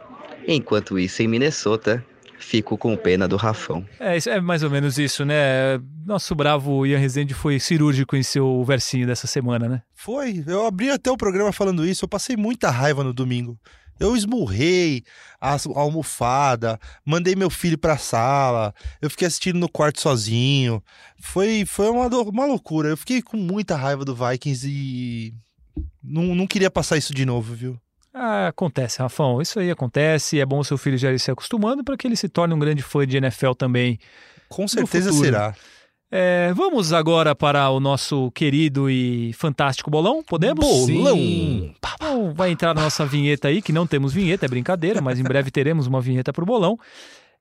[0.46, 2.04] Enquanto isso, em Minnesota,
[2.42, 3.86] fico com pena do Rafão.
[3.98, 5.78] É, é mais ou menos isso, né?
[6.04, 9.82] Nosso bravo Ian Rezende foi cirúrgico em seu versinho dessa semana, né?
[9.94, 10.44] Foi.
[10.46, 12.04] Eu abri até o programa falando isso.
[12.04, 13.58] Eu passei muita raiva no domingo.
[14.00, 15.04] Eu esmurrei
[15.40, 20.82] a almofada, mandei meu filho pra sala, eu fiquei assistindo no quarto sozinho.
[21.20, 22.88] Foi, foi uma, uma loucura.
[22.88, 25.34] Eu fiquei com muita raiva do Vikings e
[26.02, 27.78] não, não queria passar isso de novo, viu?
[28.14, 29.40] Ah, acontece, Rafão.
[29.40, 30.38] Isso aí acontece.
[30.38, 32.58] É bom o seu filho já ir se acostumando para que ele se torne um
[32.58, 33.98] grande fã de NFL também.
[34.48, 35.54] Com certeza será.
[36.14, 40.22] É, vamos agora para o nosso querido e fantástico bolão?
[40.22, 40.66] Podemos?
[40.84, 41.74] Sim.
[41.74, 45.22] Então, vai entrar na nossa vinheta aí, que não temos vinheta, é brincadeira, mas em
[45.22, 46.78] breve teremos uma vinheta para o bolão.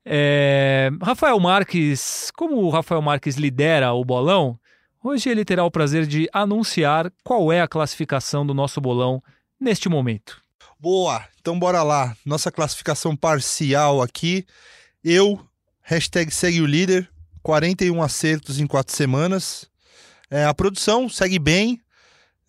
[0.05, 4.57] É, Rafael Marques, como o Rafael Marques lidera o bolão,
[5.03, 9.21] hoje ele terá o prazer de anunciar qual é a classificação do nosso bolão
[9.59, 10.41] neste momento.
[10.81, 12.17] Boa, então bora lá.
[12.25, 14.43] Nossa classificação parcial aqui.
[15.03, 15.39] Eu,
[15.83, 17.07] hashtag segue o líder,
[17.43, 19.69] 41 acertos em quatro semanas.
[20.27, 21.79] É, a produção segue bem.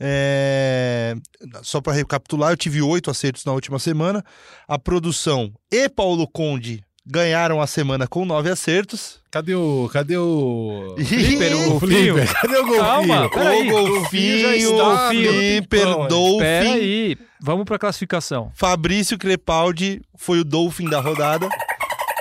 [0.01, 1.15] É,
[1.63, 4.25] Só para recapitular, eu tive oito acertos na última semana.
[4.67, 9.21] A produção e Paulo Conde ganharam a semana com nove acertos.
[9.31, 9.89] Cadê o.
[9.93, 10.95] Cadê o.
[10.99, 12.15] Flipper, o O golfinho.
[12.15, 12.41] Flipper?
[12.41, 12.85] Cadê o golfinho?
[12.85, 13.71] Calma, peraí.
[13.71, 16.39] o golfinho, já está, Flipper, Dolphin.
[16.39, 18.51] Pera aí, vamos pra classificação.
[18.55, 21.49] Fabrício Crepaldi foi o Dolphin da rodada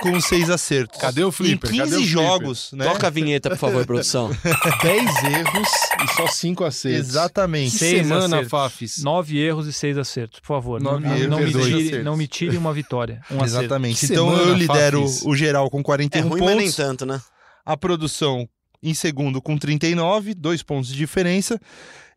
[0.02, 1.00] com seis acertos.
[1.00, 1.72] Cadê o Flipper?
[1.72, 2.24] Em Cadê 15 o Flipper?
[2.26, 2.84] jogos, né?
[2.84, 4.30] Toca a vinheta, por favor, produção.
[4.82, 5.68] 10 erros
[6.04, 7.08] e só 5 acertos.
[7.08, 7.70] Exatamente.
[7.72, 8.50] Que Seis semana, acertos.
[8.50, 9.02] Fafis.
[9.02, 10.80] Nove erros e seis acertos, por favor.
[10.82, 13.20] Nove não, erros não, me tire, não me tire uma vitória.
[13.30, 13.44] Um acerto.
[13.64, 14.06] Exatamente.
[14.06, 15.22] Que Então semana, eu lidero Fafis.
[15.24, 16.76] o geral com É 41 ruim, mas nem pontos.
[16.76, 17.20] tanto, né?
[17.64, 18.48] a produção
[18.82, 21.60] em segundo com 39, dois pontos de diferença.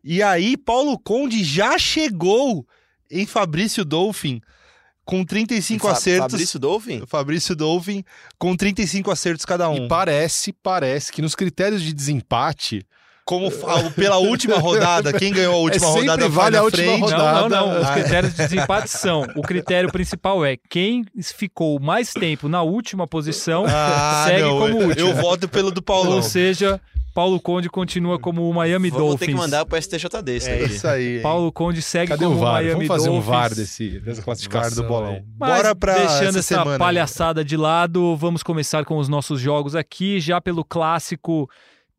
[0.02, 2.66] E aí, Paulo Conde já chegou
[3.10, 4.40] em Fabrício Dolphin
[5.06, 6.32] com 35 Fa- acertos.
[6.32, 7.02] Fabrício Dolphin?
[7.06, 8.04] Fabrício Dolphin
[8.38, 9.86] com 35 acertos cada um.
[9.86, 12.84] E parece, parece que nos critérios de desempate,
[13.24, 13.48] Como
[13.96, 17.00] pela última rodada, quem ganhou a última É rodada vale vai a última frente.
[17.00, 17.40] rodada.
[17.40, 17.80] Não, não, não.
[17.80, 21.04] Os Ah, critérios de desempate são: o critério principal é quem
[21.34, 24.92] ficou mais tempo na última posição Ah, segue não, como último.
[25.08, 26.16] eu voto pelo do Paulão.
[26.16, 26.80] Ou seja,
[27.16, 29.20] Paulo Conde continua como o Miami Vamos Dolphins.
[29.20, 31.16] ter que mandar pro STJD isso É isso aí.
[31.16, 31.22] hein?
[31.22, 32.52] Paulo Conde segue cadê como o VAR?
[32.52, 33.26] Miami Vamos fazer Dolphins.
[33.26, 34.70] um VAR desse, dessa classificação.
[34.70, 35.24] VAR do bolão.
[35.40, 39.74] Mas Bora pra deixando essa essa palhaçada de lado, vamos começar com os nossos jogos
[39.74, 41.48] aqui, já pelo clássico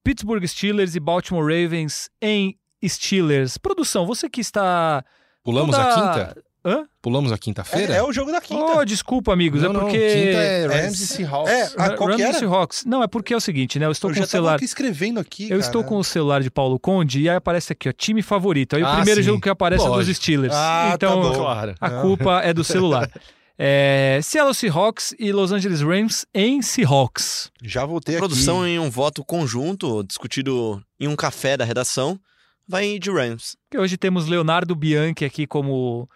[0.04, 2.56] Pittsburgh Steelers e Baltimore Ravens em
[2.86, 3.58] Steelers.
[3.58, 5.04] Produção, você que está
[5.44, 6.44] Pulamos toda- a quinta?
[6.66, 6.86] Hã?
[7.02, 7.94] Pulamos a quinta-feira?
[7.94, 8.62] É, é o jogo da quinta.
[8.62, 11.52] Oh, desculpa, amigos, não, é não, porque quinta é É, Rams e Seahawks.
[11.54, 12.40] é, ah, qual que Rams e?
[12.40, 12.86] Seahawks.
[12.86, 13.86] Não, é porque é o seguinte, né?
[13.86, 15.62] Eu estou eu com já o celular tava aqui escrevendo aqui, Eu cara.
[15.62, 18.76] estou com o celular de Paulo Conde e aí aparece aqui, ó, time favorito.
[18.76, 19.28] Aí o Ah, primeiro sim.
[19.28, 20.54] jogo que aparece é dos Steelers.
[20.54, 21.36] Ah, então, tá bom.
[21.36, 21.76] Claro.
[21.80, 23.10] a culpa é do celular.
[23.60, 27.52] É, Seattle Seahawks e Los Angeles Rams em Seahawks.
[27.64, 28.20] Já voltei aqui.
[28.20, 32.20] Produção em um voto conjunto, discutido em um café da redação,
[32.68, 33.58] vai de Rams.
[33.72, 36.08] Que hoje temos Leonardo Bianchi aqui como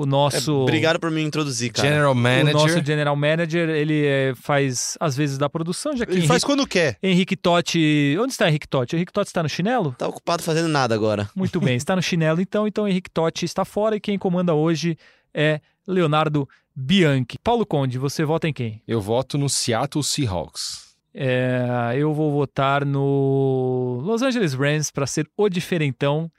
[0.00, 0.54] o É, nosso...
[0.62, 1.88] obrigado por me introduzir, cara.
[1.88, 2.52] General O Manager.
[2.54, 6.44] nosso general manager, ele é, faz às vezes da produção, já que Ele Henrique, faz
[6.44, 6.96] quando quer.
[7.02, 8.16] Henrique Totti...
[8.20, 8.94] Onde está Henrique Totti?
[8.94, 9.94] Henrique Totti está no chinelo?
[9.98, 11.28] Tá ocupado fazendo nada agora.
[11.34, 14.96] Muito bem, está no chinelo então, então Henrique Totti está fora e quem comanda hoje
[15.34, 17.36] é Leonardo Bianchi.
[17.42, 18.80] Paulo Conde, você vota em quem?
[18.86, 20.86] Eu voto no Seattle Seahawks.
[21.12, 26.30] É, eu vou votar no Los Angeles Rams para ser o diferentão.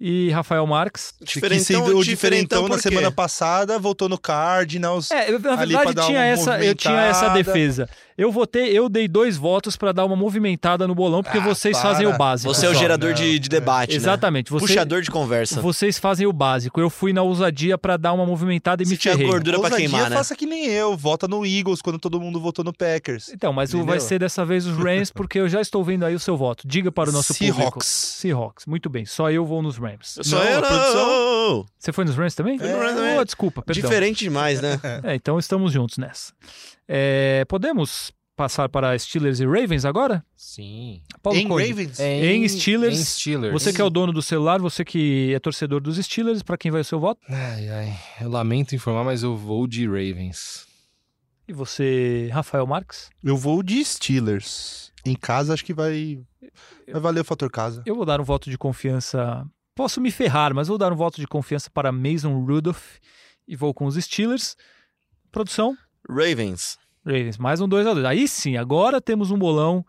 [0.00, 1.14] E Rafael Marques.
[1.24, 5.10] que sendo o diferentão na semana passada, voltou no Cardinals.
[5.10, 7.88] É, eu, na verdade tinha essa, eu tinha essa defesa.
[8.16, 11.76] Eu votei, eu dei dois votos para dar uma movimentada no bolão, porque Ah, vocês
[11.76, 11.90] para.
[11.90, 12.52] fazem o básico.
[12.54, 13.96] Você é o gerador Não, de, de debate, né?
[13.96, 14.52] Exatamente.
[14.52, 15.60] Você, Puxador de conversa.
[15.60, 16.80] vocês fazem o básico.
[16.80, 19.28] Eu fui na ousadia para dar uma movimentada e Se me tinha ferrei.
[19.28, 20.16] gordura pra queimar, né?
[20.16, 20.96] faça que nem eu.
[20.96, 23.30] Vota no Eagles quando todo mundo votou no Packers.
[23.30, 24.00] Então, mas o- vai Entendeu?
[24.00, 26.68] ser dessa vez os Rams, porque eu já estou vendo aí o seu voto.
[26.68, 27.56] Diga para o nosso público.
[27.56, 27.86] Seahawks.
[27.86, 28.66] Seahawks.
[28.66, 29.04] Muito bem.
[29.04, 29.83] Só eu vou nos Rams.
[29.92, 32.58] Eu só Não, era produção- Você foi nos Rams também?
[32.58, 33.18] Fui no Rams também.
[33.18, 33.82] Oh, desculpa, perdão.
[33.82, 34.80] diferente demais, né?
[35.04, 36.32] É, então estamos juntos nessa.
[36.88, 40.24] É, podemos passar para Steelers e Ravens agora?
[40.36, 41.02] Sim.
[41.22, 42.00] Paulo em Ravens?
[42.00, 43.52] Em Steelers, Em Steelers.
[43.52, 46.70] Você que é o dono do celular, você que é torcedor dos Steelers, para quem
[46.70, 47.20] vai o seu voto?
[47.28, 47.96] Ai, ai.
[48.20, 50.66] Eu lamento informar, mas eu vou de Ravens.
[51.46, 53.10] E você, Rafael Marques?
[53.22, 54.90] Eu vou de Steelers.
[55.04, 56.18] Em casa, acho que vai,
[56.90, 57.82] vai valer o fator casa.
[57.84, 59.46] Eu vou dar um voto de confiança.
[59.74, 62.98] Posso me ferrar, mas vou dar um voto de confiança para Mason Rudolph
[63.46, 64.56] e vou com os Steelers.
[65.32, 65.76] Produção,
[66.08, 66.78] Ravens.
[67.04, 69.84] Ravens, mais um 2 a 2 Aí sim, agora temos um bolão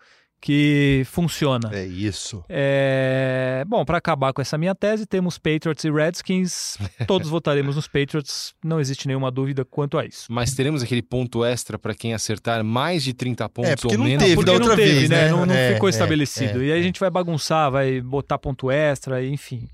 [0.46, 1.72] que funciona.
[1.74, 2.46] É isso.
[2.48, 6.78] É, Bom, para acabar com essa minha tese, temos Patriots e Redskins.
[7.08, 10.28] Todos votaremos nos Patriots, não existe nenhuma dúvida quanto a isso.
[10.30, 14.06] Mas teremos aquele ponto extra para quem acertar mais de 30 pontos É, ou não
[14.06, 14.24] menos.
[14.24, 15.22] teve Porque da não outra teve, vez, né?
[15.26, 15.32] né?
[15.32, 16.62] Não, não É, ficou é, estabelecido.
[16.62, 16.84] é, e aí a é.
[16.84, 19.68] gente vai bagunçar, vai botar ponto extra, enfim.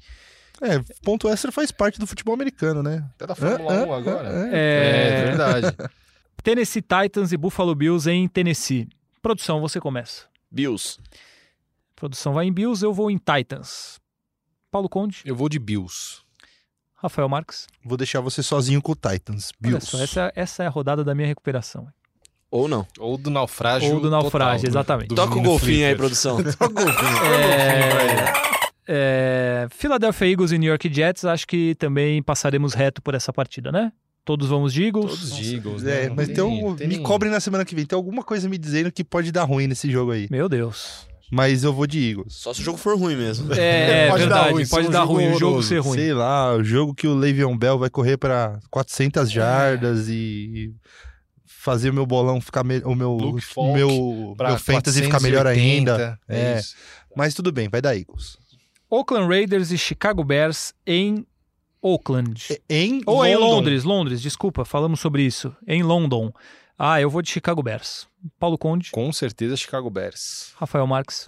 [0.61, 3.03] É, ponto extra faz parte do futebol americano, né?
[3.15, 4.29] Até da Fórmula Ah, 1 ah, agora.
[4.29, 4.49] ah, ah.
[4.55, 5.25] É, É...
[5.25, 5.75] verdade.
[6.41, 8.87] Tennessee Titans e Buffalo Bills em Tennessee.
[9.21, 10.30] Produção, você começa.
[10.51, 10.99] Bills.
[11.95, 13.99] Produção vai em Bills, eu vou em Titans.
[14.69, 16.21] Paulo Conde, Eu vou de Bills.
[16.95, 17.67] Rafael Marques.
[17.83, 19.51] Vou deixar você sozinho com o Titans.
[19.63, 19.87] Olha Bills.
[19.87, 21.87] só, essa, essa é a rodada da minha recuperação.
[22.49, 22.85] Ou não.
[22.99, 23.93] Ou do naufrágio.
[23.93, 25.07] Ou do naufrágio, total, do- exatamente.
[25.09, 26.37] do Toca o golfinho aí, produção.
[26.43, 27.25] Toca o golfinho.
[27.25, 28.51] ele.
[28.87, 33.71] É, Philadelphia Eagles e New York Jets, acho que também passaremos reto por essa partida,
[33.71, 33.91] né?
[34.31, 35.11] Todos vamos de Eagles.
[35.11, 36.07] Todos de Eagles, É, né?
[36.09, 37.85] Não mas tem um, tem me cobre na semana que vem.
[37.85, 40.27] Tem alguma coisa me dizendo que pode dar ruim nesse jogo aí.
[40.31, 41.05] Meu Deus.
[41.29, 42.33] Mas eu vou de Eagles.
[42.35, 43.53] Só se o jogo for ruim mesmo.
[43.53, 45.97] É, Pode dar verdade, ruim, ser pode um dar ruim, o jogo ser ruim.
[45.97, 49.33] Sei lá, o jogo que o Le'Veon Bell vai correr pra 400 É.
[49.33, 50.73] jardas e
[51.45, 52.79] fazer o meu bolão ficar me...
[52.85, 55.51] o meu Luke Falk meu, meu fantasy ficar melhor 480,
[55.95, 56.19] ainda.
[56.27, 56.59] É, É.
[56.59, 56.75] isso.
[57.17, 58.37] Mas tudo bem, vai dar Eagles.
[58.89, 61.25] Oakland Raiders e Chicago Bears em
[61.81, 62.59] Oakland.
[62.69, 63.47] Em Ou em London.
[63.55, 65.55] Londres, Londres, desculpa, falamos sobre isso.
[65.67, 66.31] Em London.
[66.77, 68.07] Ah, eu vou de Chicago Bears.
[68.39, 70.53] Paulo Conde, Com certeza, Chicago Bears.
[70.55, 71.27] Rafael Marques,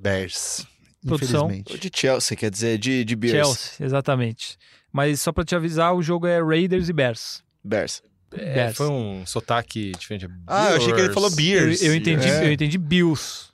[0.00, 0.66] Bears.
[1.04, 1.46] Produção.
[1.50, 1.78] Infelizmente.
[1.78, 3.34] De Chelsea, quer dizer, de, de Bears.
[3.46, 4.56] Chelsea, exatamente.
[4.92, 7.42] Mas só pra te avisar, o jogo é Raiders e Bears.
[7.64, 8.02] Bears.
[8.32, 8.76] É, Bears.
[8.76, 10.28] foi um sotaque diferente.
[10.46, 11.82] Ah, eu achei que ele falou Eu, Beers.
[11.82, 12.46] eu entendi, É.
[12.46, 13.48] eu entendi Bills.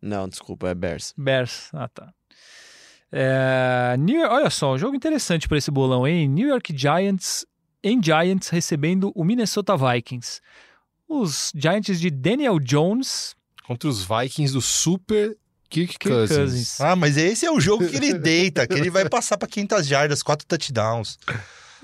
[0.00, 1.12] Não, desculpa, é Bears.
[1.16, 1.68] Bears.
[1.72, 2.12] Ah, tá.
[3.12, 6.28] É, New olha só, um jogo interessante para esse bolão, hein?
[6.28, 7.46] New York Giants
[7.82, 10.40] em Giants recebendo o Minnesota Vikings.
[11.08, 13.36] Os Giants de Daniel Jones,
[13.66, 15.36] Contra os Vikings do Super
[15.70, 16.36] Kirk, Kirk Cousins.
[16.36, 16.80] Cousins.
[16.80, 19.86] Ah, mas esse é o jogo que ele deita, que ele vai passar pra 500
[19.86, 21.18] jardas, quatro touchdowns.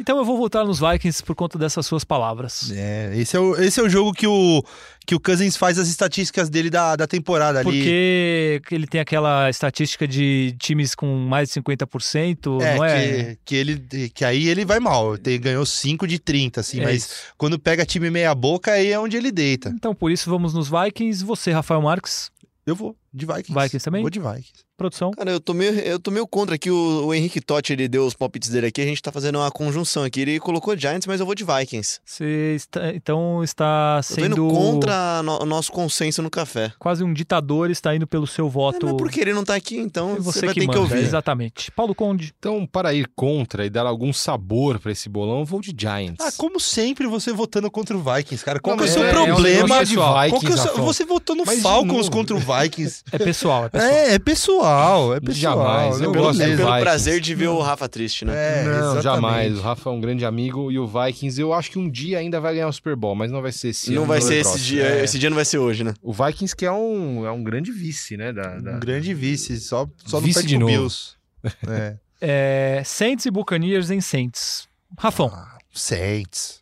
[0.01, 2.73] Então eu vou votar nos Vikings por conta dessas suas palavras.
[2.75, 4.65] É, esse é o, esse é o jogo que o,
[5.07, 7.65] que o Cousins faz as estatísticas dele da, da temporada ali.
[7.71, 13.25] Porque ele tem aquela estatística de times com mais de 50%, É, não é?
[13.35, 15.19] Que, que, ele, que aí ele vai mal.
[15.19, 17.15] Tem, ganhou 5 de 30, assim, É mas isso.
[17.37, 19.69] quando pega time meia boca, aí é onde ele deita.
[19.77, 21.23] Então por isso vamos nos Vikings.
[21.25, 22.31] Você, Rafael Marques,
[22.67, 23.53] Eu vou, de Vikings.
[23.53, 24.03] Vikings também?
[24.03, 24.53] Vou de Vikings.
[24.77, 25.11] produção.
[25.11, 26.71] Cara, eu tô meio, eu tô meio contra aqui.
[26.71, 28.81] O, o Henrique Totti, ele deu os palpites dele aqui.
[28.81, 30.21] A gente tá fazendo uma conjunção aqui.
[30.23, 32.01] Ele colocou Giants, mas eu vou de Vikings.
[32.03, 36.73] Você está, então está Eu tô indo sendo contra no- o nosso consenso no café.
[36.79, 38.87] quase um ditador, está indo pelo seu É, voto.
[38.87, 40.83] mas porque ele não tá aqui, então É você, você vai que ter manda, que
[40.83, 41.05] ouvir.
[41.05, 41.71] exatamente.
[41.73, 45.61] Paulo Conde, Então, para ir contra e dar algum sabor para esse bolão, eu vou
[45.61, 46.25] de Giants.
[46.25, 48.59] Ah, como sempre, você votando contra o Vikings, cara.
[48.59, 49.85] Qual Não, que é o seu é- é um problema?
[49.85, 50.29] de pessoal.
[50.31, 50.77] Qual que é o seu-.
[50.85, 53.00] Você votou no Mas Falcons contra o Vikings.
[53.13, 53.91] é pessoal, é pessoal.
[53.91, 55.57] É, é pessoal, é pessoal.
[55.57, 56.81] Jamais, eu gosto é pelo Vikings.
[56.83, 58.33] prazer de ver o Rafa triste, né?
[58.35, 59.03] É, não, exatamente.
[59.03, 59.59] jamais.
[59.59, 62.41] O Rafa é um grande amigo e o Vikings, eu acho que um dia ainda
[62.41, 64.35] vai ganhar o Super Bowl, mas não vai ser esse não ano, vai é ser
[64.35, 64.67] esse próximo.
[64.67, 64.85] dia.
[64.87, 65.05] É.
[65.05, 65.95] Esse dia não vai ser hoje, né?
[66.03, 68.33] O Vikings que é um, é um grande vice, né?
[68.33, 70.71] Da, da- Um grande vice, só, só Vice perde de novo.
[70.73, 71.15] Bills.
[71.69, 71.97] É.
[72.23, 74.69] É, Saints e Buccaneers em Saints.
[74.99, 76.61] Rafão, Ah, Saints.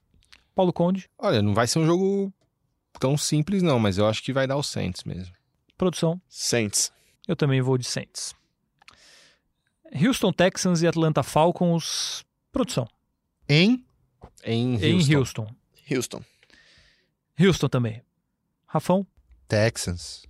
[0.55, 2.33] Paulo Conde, Olha, não vai ser um jogo
[3.01, 5.33] tão simples não, mas eu acho que vai dar o Saints mesmo.
[5.79, 6.21] Produção.
[6.29, 6.93] Saints.
[7.27, 8.35] Eu também vou de Saints.
[9.95, 12.25] Houston Texans e Atlanta Falcons.
[12.53, 12.87] Produção.
[13.49, 13.85] Em
[14.45, 14.87] Em Houston.
[14.87, 15.47] Em Houston.
[15.91, 16.23] Houston.
[17.41, 18.03] Houston também.
[18.67, 19.07] Rafão,
[19.47, 20.25] Texans.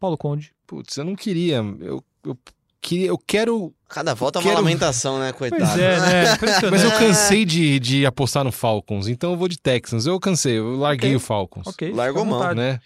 [0.00, 0.52] Paulo Conde.
[0.66, 1.56] Putz, eu não queria.
[1.80, 2.36] Eu, eu
[2.80, 3.06] queria.
[3.08, 3.72] Eu quero.
[3.88, 5.62] Cada volta é uma Quero- lamentação, né, coitado?
[5.64, 6.24] Pois é, né?
[6.70, 10.06] Mas eu cansei de, de apostar no Falcons, então eu vou de Texans.
[10.06, 11.16] Eu cansei, eu larguei Ok.
[11.16, 11.66] o Falcons.
[11.68, 12.52] Ok, Largou mão.
[12.54, 12.80] Né?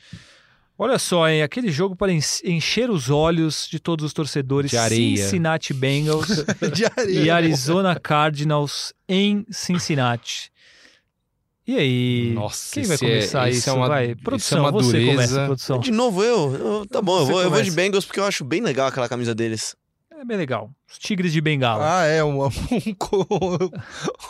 [0.83, 1.43] Olha só, hein?
[1.43, 4.71] Aquele jogo para en- encher os olhos de todos os torcedores.
[4.71, 5.17] De areia.
[5.19, 6.29] Cincinnati Bengals
[6.73, 7.21] De areia.
[7.21, 10.51] e Arizona Cardinals em Cincinnati.
[11.67, 12.33] E aí?
[12.35, 13.69] Nossa, Quem vai é- começar esse isso?
[13.69, 15.11] é uma- vai, isso é produção, uma você dureza.
[15.13, 15.79] começa, produção.
[15.81, 16.55] De novo eu?
[16.55, 17.71] Eu- Tá bom, eu vou, eu vou de.
[17.71, 19.77] Bengals porque eu acho bem legal aquela camisa deles.
[20.21, 20.71] É bem legal.
[20.91, 22.01] Os Tigres de Bengala.
[22.01, 22.51] Ah, é, um, um,
[22.99, 23.27] co-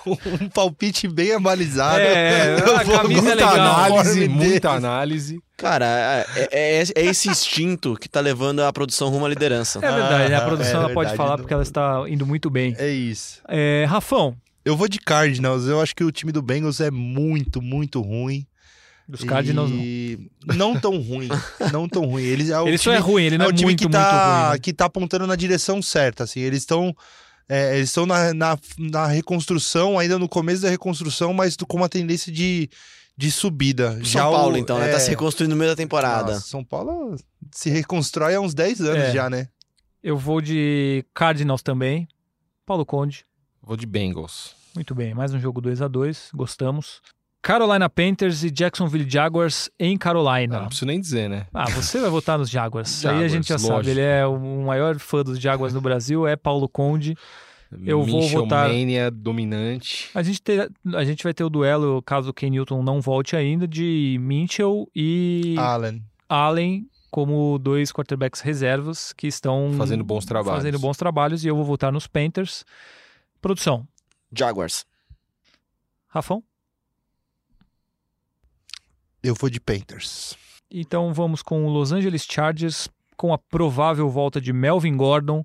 [0.06, 1.98] um palpite bem avalizado.
[2.00, 3.54] É, Eu a vou- camisa é Muita legal.
[3.84, 5.42] análise, muita análise.
[5.56, 5.84] Cara,
[6.36, 9.80] é, é- é esse instinto que tá levando a produção rumo à liderança.
[9.82, 10.36] É verdade, né?
[10.36, 12.74] a Ah, produção é ela pode falar porque ela está indo muito bem.
[12.78, 13.40] É isso.
[13.48, 15.66] É, Rafão, Eu vou de Cardinals.
[15.66, 18.46] Eu acho que o time do Bengals é muito, muito ruim.
[19.10, 19.78] Dos Cardinals não.
[19.78, 20.30] e...
[20.56, 20.78] não.
[20.80, 21.28] tão ruim.
[21.72, 22.22] Não tão ruim.
[22.22, 23.78] Eles, é o Ele só time, é ruim, ele não é é, o time muito,
[23.78, 24.52] que muito tá, ruim.
[24.52, 24.58] né?
[24.58, 26.40] que tá apontando na direção certa, assim.
[26.40, 26.94] Eles estão
[27.48, 31.88] é, eles estão na, na, na reconstrução, ainda no começo da reconstrução, mas com uma
[31.88, 32.70] tendência de,
[33.16, 33.94] de subida.
[33.96, 34.88] São Já Paulo, o- então, né?
[34.88, 36.34] é, Tá se reconstruindo no meio da temporada.
[36.34, 37.16] Nossa, São Paulo
[37.50, 39.12] se reconstrói há uns 10 anos É.
[39.12, 39.48] já, né?
[40.02, 42.06] Eu vou de Cardinals também.
[42.64, 43.26] Paulo Conde.
[43.60, 44.54] Vou de Bengals.
[44.74, 47.02] Muito bem, mais um jogo 2 a 2 gostamos.
[47.42, 50.60] Carolina Panthers e Jacksonville Jaguars em Carolina.
[50.60, 51.46] não preciso nem dizer, né?
[51.54, 52.90] Ah, você vai votar nos Jaguars.
[52.90, 53.72] Isso aí a Jaguars, gente já sabe.
[53.72, 53.90] lógico.
[53.90, 57.16] Ele é o maior fã dos Jaguars no Brasil, é Paulo Conde.
[57.86, 58.68] Eu vou votar-
[59.12, 60.10] dominante.
[60.14, 63.36] A gente, ter- a gente vai ter o duelo, caso o Ken Newton não volte
[63.36, 66.02] ainda, de Mitchell e Allen.
[66.28, 70.58] Allen como dois quarterbacks reservas que estão Fazendo bons trabalhos.
[70.62, 72.64] fazendo bons trabalhos e eu vou votar nos Panthers.
[73.40, 73.86] Produção,
[74.32, 74.84] Jaguars.
[76.08, 76.42] Rafão?
[79.22, 80.34] Eu vou de Panthers.
[80.70, 85.44] Então vamos com o Los Angeles Chargers com a provável volta de Melvin Gordon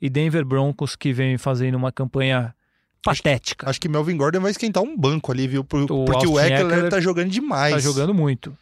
[0.00, 2.54] e Denver Broncos que vem fazendo uma campanha
[3.02, 3.68] patética.
[3.68, 5.64] Acho que Melvin Gordon vai esquentar um banco ali, viu?
[5.64, 7.74] Por- O porque o Austin Eckler, Eckler tá jogando demais.
[7.74, 8.56] Tá jogando muito.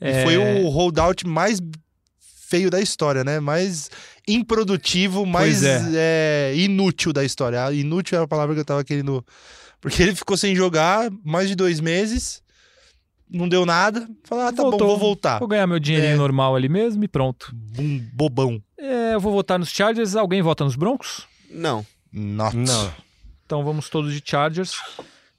[0.00, 1.60] E É, foi o holdout mais
[2.48, 3.38] feio da história, né?
[3.40, 3.88] Mais
[4.26, 5.82] improdutivo, mais é.
[5.94, 7.64] é, inútil da história.
[7.66, 9.24] Ah, Inútil é a palavra que eu tava querendo.
[9.80, 12.41] Porque ele ficou sem jogar mais de dois meses,
[13.32, 14.08] não deu nada.
[14.24, 14.78] Falou, ah, tá Voltou.
[14.80, 15.38] bom, vou voltar.
[15.38, 16.16] Vou ganhar meu dinheirinho É.
[16.16, 17.54] normal ali mesmo e pronto.
[17.78, 18.62] Um bobão.
[18.78, 20.14] É, eu vou votar nos Chargers.
[20.16, 21.26] Alguém vota nos Broncos?
[21.50, 21.84] Não.
[22.12, 22.56] Not.
[22.56, 22.92] Não.
[23.46, 24.74] Então vamos todos de Chargers.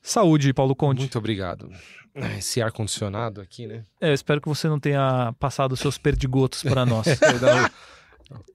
[0.02, 1.02] Saúde, Paulo Conde.
[1.02, 1.70] Muito obrigado.
[2.16, 3.84] Ah, Esse ar-condicionado aqui, né?
[4.00, 7.06] É, eu espero que você não tenha passado os seus perdigotos para nós.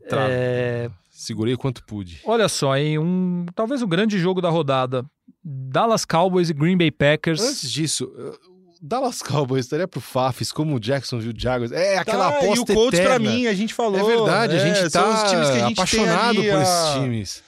[0.08, 2.20] Tra- É, Segurei o quanto pude.
[2.24, 5.04] olha só, em um talvez o grande jogo da rodada.
[5.42, 7.40] Dallas Cowboys e Green Bay Packers.
[7.40, 8.10] Antes disso,
[8.80, 11.72] Dallas Cowboys estaria pro Fafis como o Jacksonville Jaguars.
[11.72, 13.30] É aquela Tá, aposta e o Colts pra eterna.
[13.30, 13.98] mim, a gente falou.
[13.98, 16.56] É verdade, a é, gente tá os times que a gente apaixonado tem ali, por
[16.58, 17.42] a- esses times.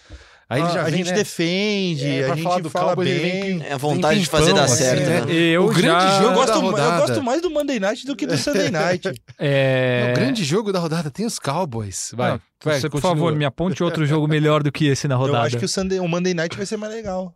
[0.53, 1.15] Aí ele a, já a vem, gente né?
[1.15, 3.63] defende, É, a pra gente falar do fala Cowboys, bem.
[3.63, 5.21] É a vontade de fazer dar assim, certo, né?
[5.25, 5.33] né?
[5.33, 8.27] Eu O grande já- Eu jogo gosto, eu gosto mais do Monday Night do que
[8.27, 9.13] do Sunday Night.
[9.39, 10.09] É...
[10.09, 12.11] No grande jogo da rodada tem os Cowboys.
[12.17, 15.15] Vai, Não, vai, você, por favor, me aponte outro jogo melhor do que esse na
[15.15, 15.47] Eu rodada.
[15.47, 17.33] acho que o, Sunday, o Monday Night vai ser mais legal.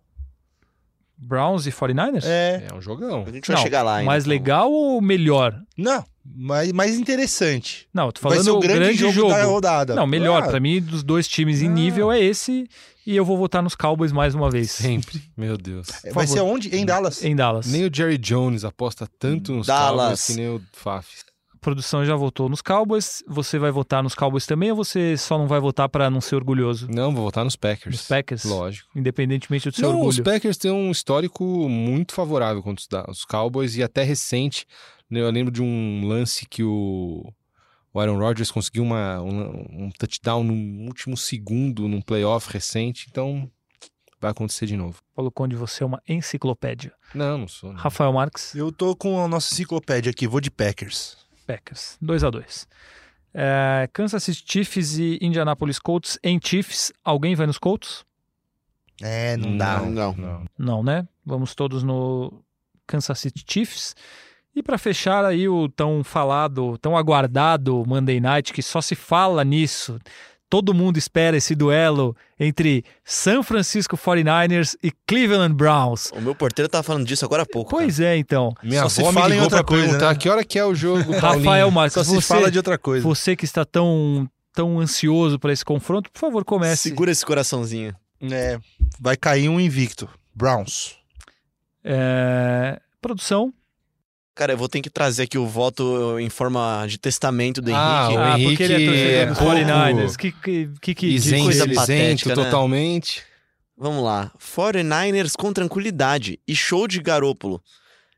[1.16, 2.24] Browns e 49ers?
[2.26, 2.66] É.
[2.70, 3.24] É um jogão.
[3.26, 4.06] A gente vai Não, chegar lá ainda.
[4.06, 4.30] mais então.
[4.32, 5.58] legal ou melhor?
[5.76, 7.88] Não, mais, mais interessante.
[7.94, 9.30] Não, eu tô vai falando ser o grande, grande, jogo, jogo.
[9.30, 9.94] da rodada.
[9.94, 10.42] Não, melhor.
[10.42, 11.72] Ah, Pra mim, dos dois times em Ah.
[11.72, 12.68] nível é esse.
[13.06, 14.70] E eu vou votar nos Cowboys mais uma vez.
[14.70, 15.22] Sempre.
[15.36, 15.88] Meu Deus.
[16.12, 16.74] Vai ser onde?
[16.74, 17.22] Em Dallas.
[17.22, 17.66] Em Dallas.
[17.66, 19.98] Nem o Jerry Jones aposta tanto nos Dallas.
[20.02, 21.23] Cowboys que nem o Fafis.
[21.64, 23.24] A produção já votou nos Cowboys.
[23.26, 26.36] Você vai votar nos Cowboys também ou você só não vai votar pra não ser
[26.36, 26.86] orgulhoso?
[26.90, 27.96] Não, vou votar nos Packers.
[27.96, 28.44] Nos Packers?
[28.44, 28.90] Lógico.
[28.94, 30.24] Independentemente do seu Não, os orgulho.
[30.24, 34.66] Packers têm um histórico muito favorável contra os, os Cowboys e até recente.
[35.08, 37.32] né, Eu lembro de um lance que o,
[37.94, 43.50] o Aaron Rodgers conseguiu uma, um, um touchdown no último segundo num playoff recente, então
[44.20, 45.00] vai acontecer de novo.
[45.14, 46.92] Paulo Conde, você é uma enciclopédia.
[47.14, 47.72] Não, não sou.
[47.72, 47.78] não.
[47.80, 51.23] Rafael Marques, Eu tô com a nossa enciclopédia aqui, vou de Packers.
[51.44, 51.96] Packers.
[52.00, 52.66] 2 a 2
[53.34, 56.92] é, Kansas City Chiefs e Indianapolis Colts em Chiefs.
[57.04, 58.04] Alguém vai nos Colts?
[59.02, 59.80] É, não dá.
[59.80, 60.14] Não, não.
[60.14, 60.44] não.
[60.56, 61.06] Não, né?
[61.26, 62.32] Vamos todos no
[62.86, 63.96] Kansas City Chiefs.
[64.54, 69.42] E para fechar aí o tão falado, tão aguardado Monday Night, que só se fala
[69.42, 69.98] nisso.
[70.54, 76.12] Todo mundo espera esse duelo entre San Francisco 49ers e Cleveland Browns.
[76.12, 77.72] O meu porteiro tava falando disso agora há pouco.
[77.72, 78.54] Pois é, então.
[78.62, 80.14] Minha Só se avó me fala em outra coisa, perguntar né?
[80.14, 81.68] que hora que é o jogo, Rafael.
[81.72, 83.02] Marques, Só se você, fala de outra coisa.
[83.02, 86.60] você que está tão, tão ansioso para esse confronto, por favor, cara.
[86.60, 86.90] comece.
[86.90, 87.92] Segura esse coraçãozinho.
[88.22, 88.60] É,
[89.00, 90.08] vai cair um invicto.
[90.32, 90.94] Browns.
[91.82, 93.52] É, Produção.
[94.34, 98.08] Cara, eu vou ter que trazer aqui o voto em forma de testamento do Ah,
[98.10, 98.18] Henrique.
[98.22, 100.16] ah, porque ele é Henrique torcedor é pouco 49ers.
[100.16, 102.44] Que, que, que, que Isento, coisa isento patética, né?
[102.44, 103.22] totalmente.
[103.76, 104.32] Vamos lá.
[104.40, 107.62] 49ers com tranquilidade e show de Garópolo.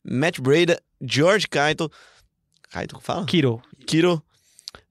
[0.03, 1.91] Matt Breda, George Kittle...
[2.71, 3.27] Kittle, fala?
[3.27, 3.61] Kiro.
[3.87, 4.23] Kiro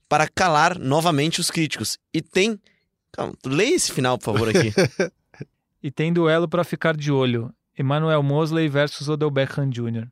[0.08, 1.98] para calar novamente os críticos.
[2.14, 2.60] E tem...
[3.12, 4.72] Calma, leia esse final, por favor, aqui.
[5.82, 7.54] E tem duelo para ficar de olho.
[7.78, 10.08] Emmanuel Mosley versus Odell Beckham Jr.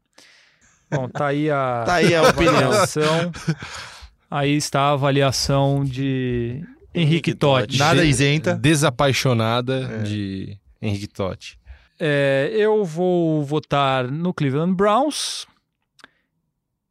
[0.96, 2.56] Bom, tá aí a, Tá aí a opinião.
[2.56, 3.32] avaliação.
[4.30, 6.64] Aí está a avaliação de
[6.94, 7.78] Henrique Totti.
[7.78, 8.56] Nada isenta.
[8.56, 10.04] Desapaixonada É.
[10.04, 11.58] de Henrique Totti.
[12.00, 15.46] É, eu vou votar no Cleveland Browns.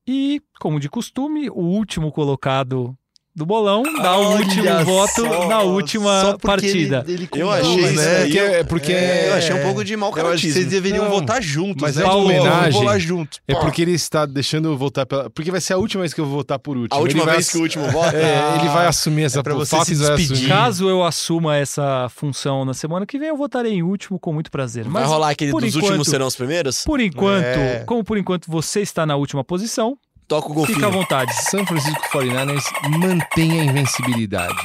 [0.07, 2.97] E, como de costume, o último colocado
[3.35, 7.05] do bolão dá o último voto só, na última só porque partida.
[7.09, 8.21] Ele, ele Eu achei isso né?
[8.25, 10.53] Porque, é porque É, Eu achei um pouco de mau Eu acho que caratismo.
[10.53, 11.81] vocês deveriam Não, votar juntos.
[11.81, 12.03] mas né?
[12.03, 12.73] é uma homenagem.
[12.73, 13.41] Vamos lá juntos.
[13.49, 15.31] É porque ele está deixando eu votar pela.
[15.31, 16.99] Porque vai ser a última vez que eu vou votar por último.
[16.99, 18.13] A última vai vez ass- que o último voto...
[18.17, 20.33] É, ele vai assumir essa pra você se vai despedir.
[20.35, 20.49] assumir.
[20.49, 24.51] Caso eu assuma essa função na semana que vem, eu votarei em último com muito
[24.51, 24.85] prazer.
[24.85, 26.85] Vai Mas rolar aquele por dos enquanto- últimos serão os primeiros?
[26.85, 27.83] Por enquanto, É.
[27.87, 29.97] como por enquanto você está na última posição,
[30.33, 30.77] Toca o golfinho.
[30.77, 31.35] fica à vontade.
[31.51, 32.65] São Francisco 49ers
[32.99, 34.57] mantém a invencibilidade.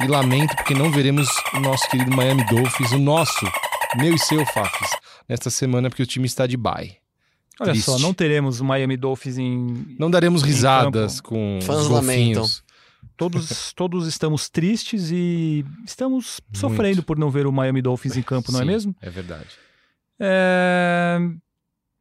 [0.00, 3.44] E lamento porque não veremos o nosso querido Miami Dolphins, o nosso,
[3.98, 4.88] meu e seu Fafis,
[5.28, 6.96] nesta semana porque o time está de bye.
[7.60, 7.84] Olha Triste.
[7.84, 9.94] só, não teremos o Miami Dolphins em.
[9.98, 12.40] Não daremos Em risadas com Fãs os lamentam.
[12.40, 12.64] golfinhos.
[13.14, 16.58] Todos, todos estamos tristes e estamos Muito.
[16.58, 18.96] sofrendo por não ver o Miami Dolphins em campo, não é Sim, mesmo?
[19.02, 19.48] É verdade.
[20.18, 21.18] É...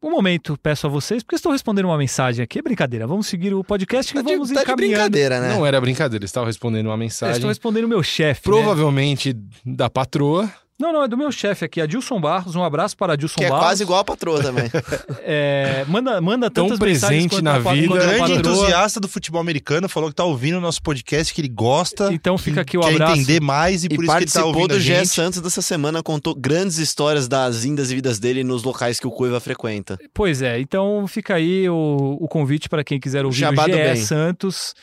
[0.04, 2.58] Um momento, peço a vocês, porque estou respondendo uma mensagem aqui.
[2.58, 4.94] É brincadeira, vamos seguir o podcast e Tá de, vamos tá de encaminhando.
[4.96, 5.54] brincadeira, né?
[5.54, 7.36] Não era brincadeira, estava respondendo uma Eu mensagem.
[7.36, 8.50] estou respondendo o meu chefe.
[8.50, 8.56] né?
[8.56, 9.36] Provavelmente
[9.66, 10.52] da patroa.
[10.82, 12.56] Não, não, é do meu chefe aqui, Adilson Barros.
[12.56, 13.66] Um abraço para Adilson Que é Barros.
[13.66, 14.70] quase igual a patroa também.
[15.24, 17.94] É, manda, manda Tão tantas mensagens presente na vida.
[17.94, 21.48] a grande entusiasta do futebol americano, falou que tá ouvindo o nosso podcast, que ele
[21.50, 22.12] gosta.
[22.12, 23.14] Então fica aqui o quer abraço.
[23.14, 25.06] entender mais e, E por isso que ele tá participou ouvindo do.
[25.06, 29.12] Santos dessa semana, contou grandes histórias das indas e vidas dele nos locais que o
[29.12, 30.00] Cuiva frequenta.
[30.14, 33.74] Pois é, então fica aí o, o convite para quem quiser ouvir Jabá o do
[33.74, 33.96] GE bem.
[33.98, 34.74] Santos.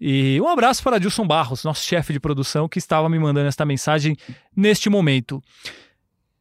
[0.00, 3.64] E um abraço para Adilson Barros, nosso chefe de produção, que estava me mandando esta
[3.64, 4.16] mensagem
[4.54, 5.42] neste momento.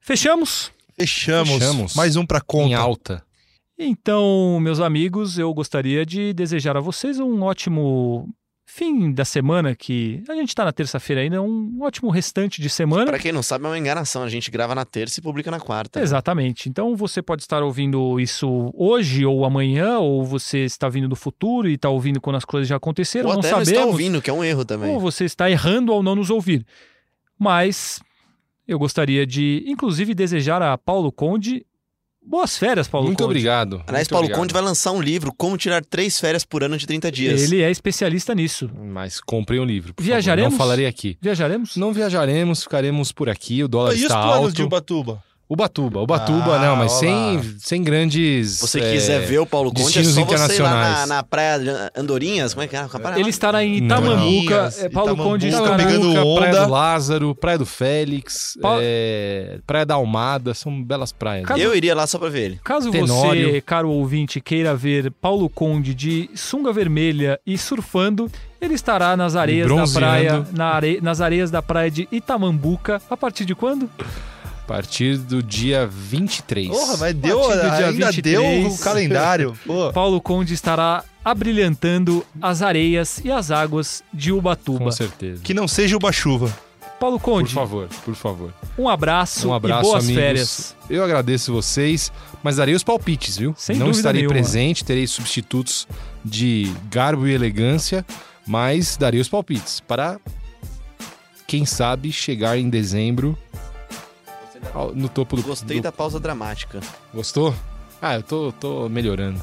[0.01, 0.71] Fechamos?
[0.97, 1.53] Fechamos.
[1.53, 1.95] Fechamos.
[1.95, 2.77] Mais um Em conta.
[2.77, 3.25] alta.
[3.77, 8.29] Então, meus amigos, eu gostaria de desejar a vocês um ótimo
[8.65, 13.05] fim da semana, que a gente tá na terça-feira ainda, um ótimo restante de semana.
[13.05, 14.23] Pra quem não sabe, é uma enganação.
[14.23, 16.01] A gente grava na terça e publica na quarta.
[16.01, 16.67] Exatamente.
[16.67, 21.69] Então você pode estar ouvindo isso hoje ou amanhã, ou você está vindo do futuro
[21.69, 23.29] e está ouvindo quando as coisas já aconteceram.
[23.29, 23.71] Ou não até sabemos.
[23.71, 24.91] está ouvindo, que é um erro também.
[24.91, 26.65] Ou você está errando ao não nos ouvir.
[27.37, 27.99] Mas
[28.67, 31.65] eu gostaria de, inclusive, desejar a Paulo Conde
[32.25, 33.25] boas férias, Paulo Muito Conde.
[33.31, 33.75] obrigado.
[33.87, 34.39] Aliás, muito Paulo obrigado.
[34.39, 37.43] Conde vai lançar um livro, Como Tirar Três Férias por Ano de 30 Dias.
[37.43, 38.69] Ele é especialista nisso.
[38.75, 39.93] Mas comprem um livro.
[39.93, 40.51] Por Viajaremos?
[40.53, 40.57] Favor.
[40.59, 41.17] Não falarei aqui.
[41.21, 41.75] Viajaremos?
[41.75, 43.63] Não viajaremos, ficaremos por aqui.
[43.63, 44.53] O dólar E os está planos alto.
[44.53, 45.23] de Ubatuba?
[45.47, 48.53] Ubatuba, Ubatuba, Ah, não, mas sem, sem grandes.
[48.53, 51.09] Se você é, quiser ver o Paulo Conde, é só você ir lá na, internacionais.
[51.09, 51.69] na praia de
[51.99, 52.53] Andorinhas.
[52.55, 52.83] Como é que é?
[52.87, 53.75] Praia Ele estará em.
[53.77, 54.73] Itamambuca.
[54.79, 55.75] É, Paulo Itamambuca, Conde estará...
[55.75, 56.65] pegando Itamambuca, Praia onda.
[56.65, 61.45] do Lázaro, Praia do Félix, Pa- é, Praia da Almada, são belas praias.
[61.45, 62.59] Caso- Eu iria lá só pra ver ele.
[62.63, 63.61] Caso você, Tenório.
[63.61, 69.69] caro ouvinte, queira ver Paulo Conde de sunga vermelha e surfando, ele estará nas areias
[69.69, 72.99] da praia, na are- nas areias da praia de Itamambuca.
[73.07, 73.87] A partir de quando?
[74.65, 76.69] A partir do dia 23.
[76.69, 78.23] Porra, mas deu, partir do dia ainda 23.
[78.23, 79.57] deu o calendário.
[79.63, 79.93] Pô.
[79.93, 84.85] Paulo Conde estará abrilhantando as areias e as águas de Ubatuba.
[84.85, 85.43] Com certeza.
[85.43, 86.51] Que não seja uma chuva.
[86.99, 88.53] Paulo Por Conde, favor, por favor.
[88.75, 90.23] um abraço, Um abraço, e boas amigos.
[90.23, 90.75] férias.
[90.89, 92.11] Eu agradeço vocês,
[92.41, 93.53] mas darei os palpites, viu?
[93.55, 94.33] Sem Não estarei nenhuma.
[94.33, 95.87] presente, terei substitutos
[96.23, 98.03] de garbo e elegância,
[98.47, 100.17] mas darei os palpites para,
[101.45, 103.37] quem sabe, chegar em dezembro
[104.95, 105.41] no topo do...
[105.43, 106.79] Gostei do- da pausa dramática.
[107.13, 107.53] Gostou?
[108.01, 109.39] Ah, eu tô, tô melhorando.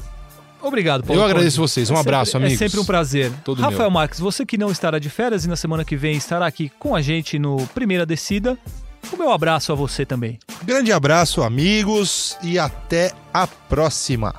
[0.61, 1.31] Obrigado, Paulo eu Conde.
[1.33, 1.89] agradeço vocês.
[1.89, 2.61] Um É abraço, sempre- amigos.
[2.61, 3.31] É sempre um prazer.
[3.43, 3.91] Todo Rafael meu.
[3.91, 6.95] Marques, você que não estará de férias e na semana que vem estará aqui com
[6.95, 8.57] a gente no Primeira Descida,
[9.11, 10.39] o meu abraço a você também.
[10.63, 14.33] Grande abraço, amigos, e até a próxima.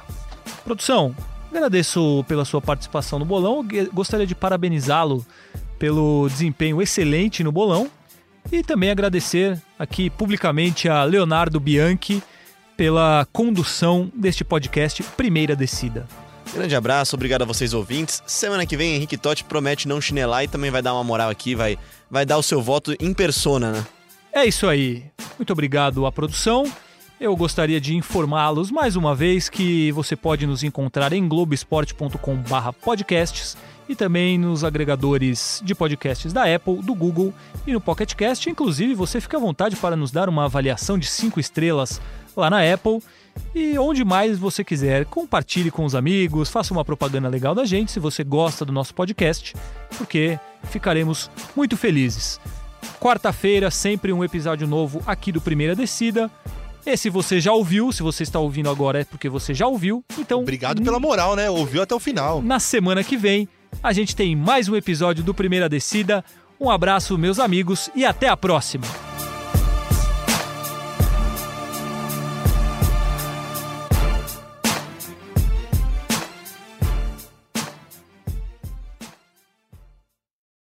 [0.65, 1.15] Produção,
[1.53, 3.63] agradeço pela sua participação no bolão.
[3.93, 5.27] Gostaria de parabenizá-lo
[5.79, 7.91] pelo desempenho excelente no bolão
[8.51, 12.23] e também agradecer aqui publicamente a Leonardo Bianchi
[12.77, 16.07] pela condução deste podcast Primeira Descida.
[16.53, 18.23] Grande abraço, obrigado a vocês ouvintes.
[18.27, 21.55] Semana que vem, Henrique Totti promete não chinelar e também vai dar uma moral aqui,
[21.55, 21.79] vai,
[22.11, 23.85] vai dar o seu voto em persona, né?
[24.33, 25.05] É isso aí.
[25.39, 26.65] Muito obrigado à produção.
[27.21, 33.57] Eu gostaria de informá-los mais uma vez que você pode nos encontrar em globesport.com/podcasts
[33.89, 37.33] e também nos agregadores de podcasts da Apple, do Google
[37.67, 38.49] e no Pocket Cast.
[38.49, 42.01] Inclusive, você fica à vontade para nos dar uma avaliação de 5 estrelas
[42.37, 43.03] lá na Apple.
[43.55, 47.91] E onde mais você quiser, compartilhe com os amigos, faça uma propaganda legal da gente
[47.91, 49.55] se você gosta do nosso podcast,
[49.99, 52.41] porque ficaremos muito felizes.
[53.01, 56.31] Quarta-feira, sempre um episódio novo aqui do Primeira Descida.
[56.87, 60.05] Esse você já ouviu, se você está ouvindo agora é porque você já ouviu.
[60.19, 61.49] Então, Obrigado pela moral, né?
[61.51, 62.43] Ouviu até o final.
[62.43, 63.49] na semana que vem,
[63.83, 66.25] a gente tem mais um episódio do Primeira Descida.
[66.61, 69.14] Um abraço, meus amigos, e até a próxima!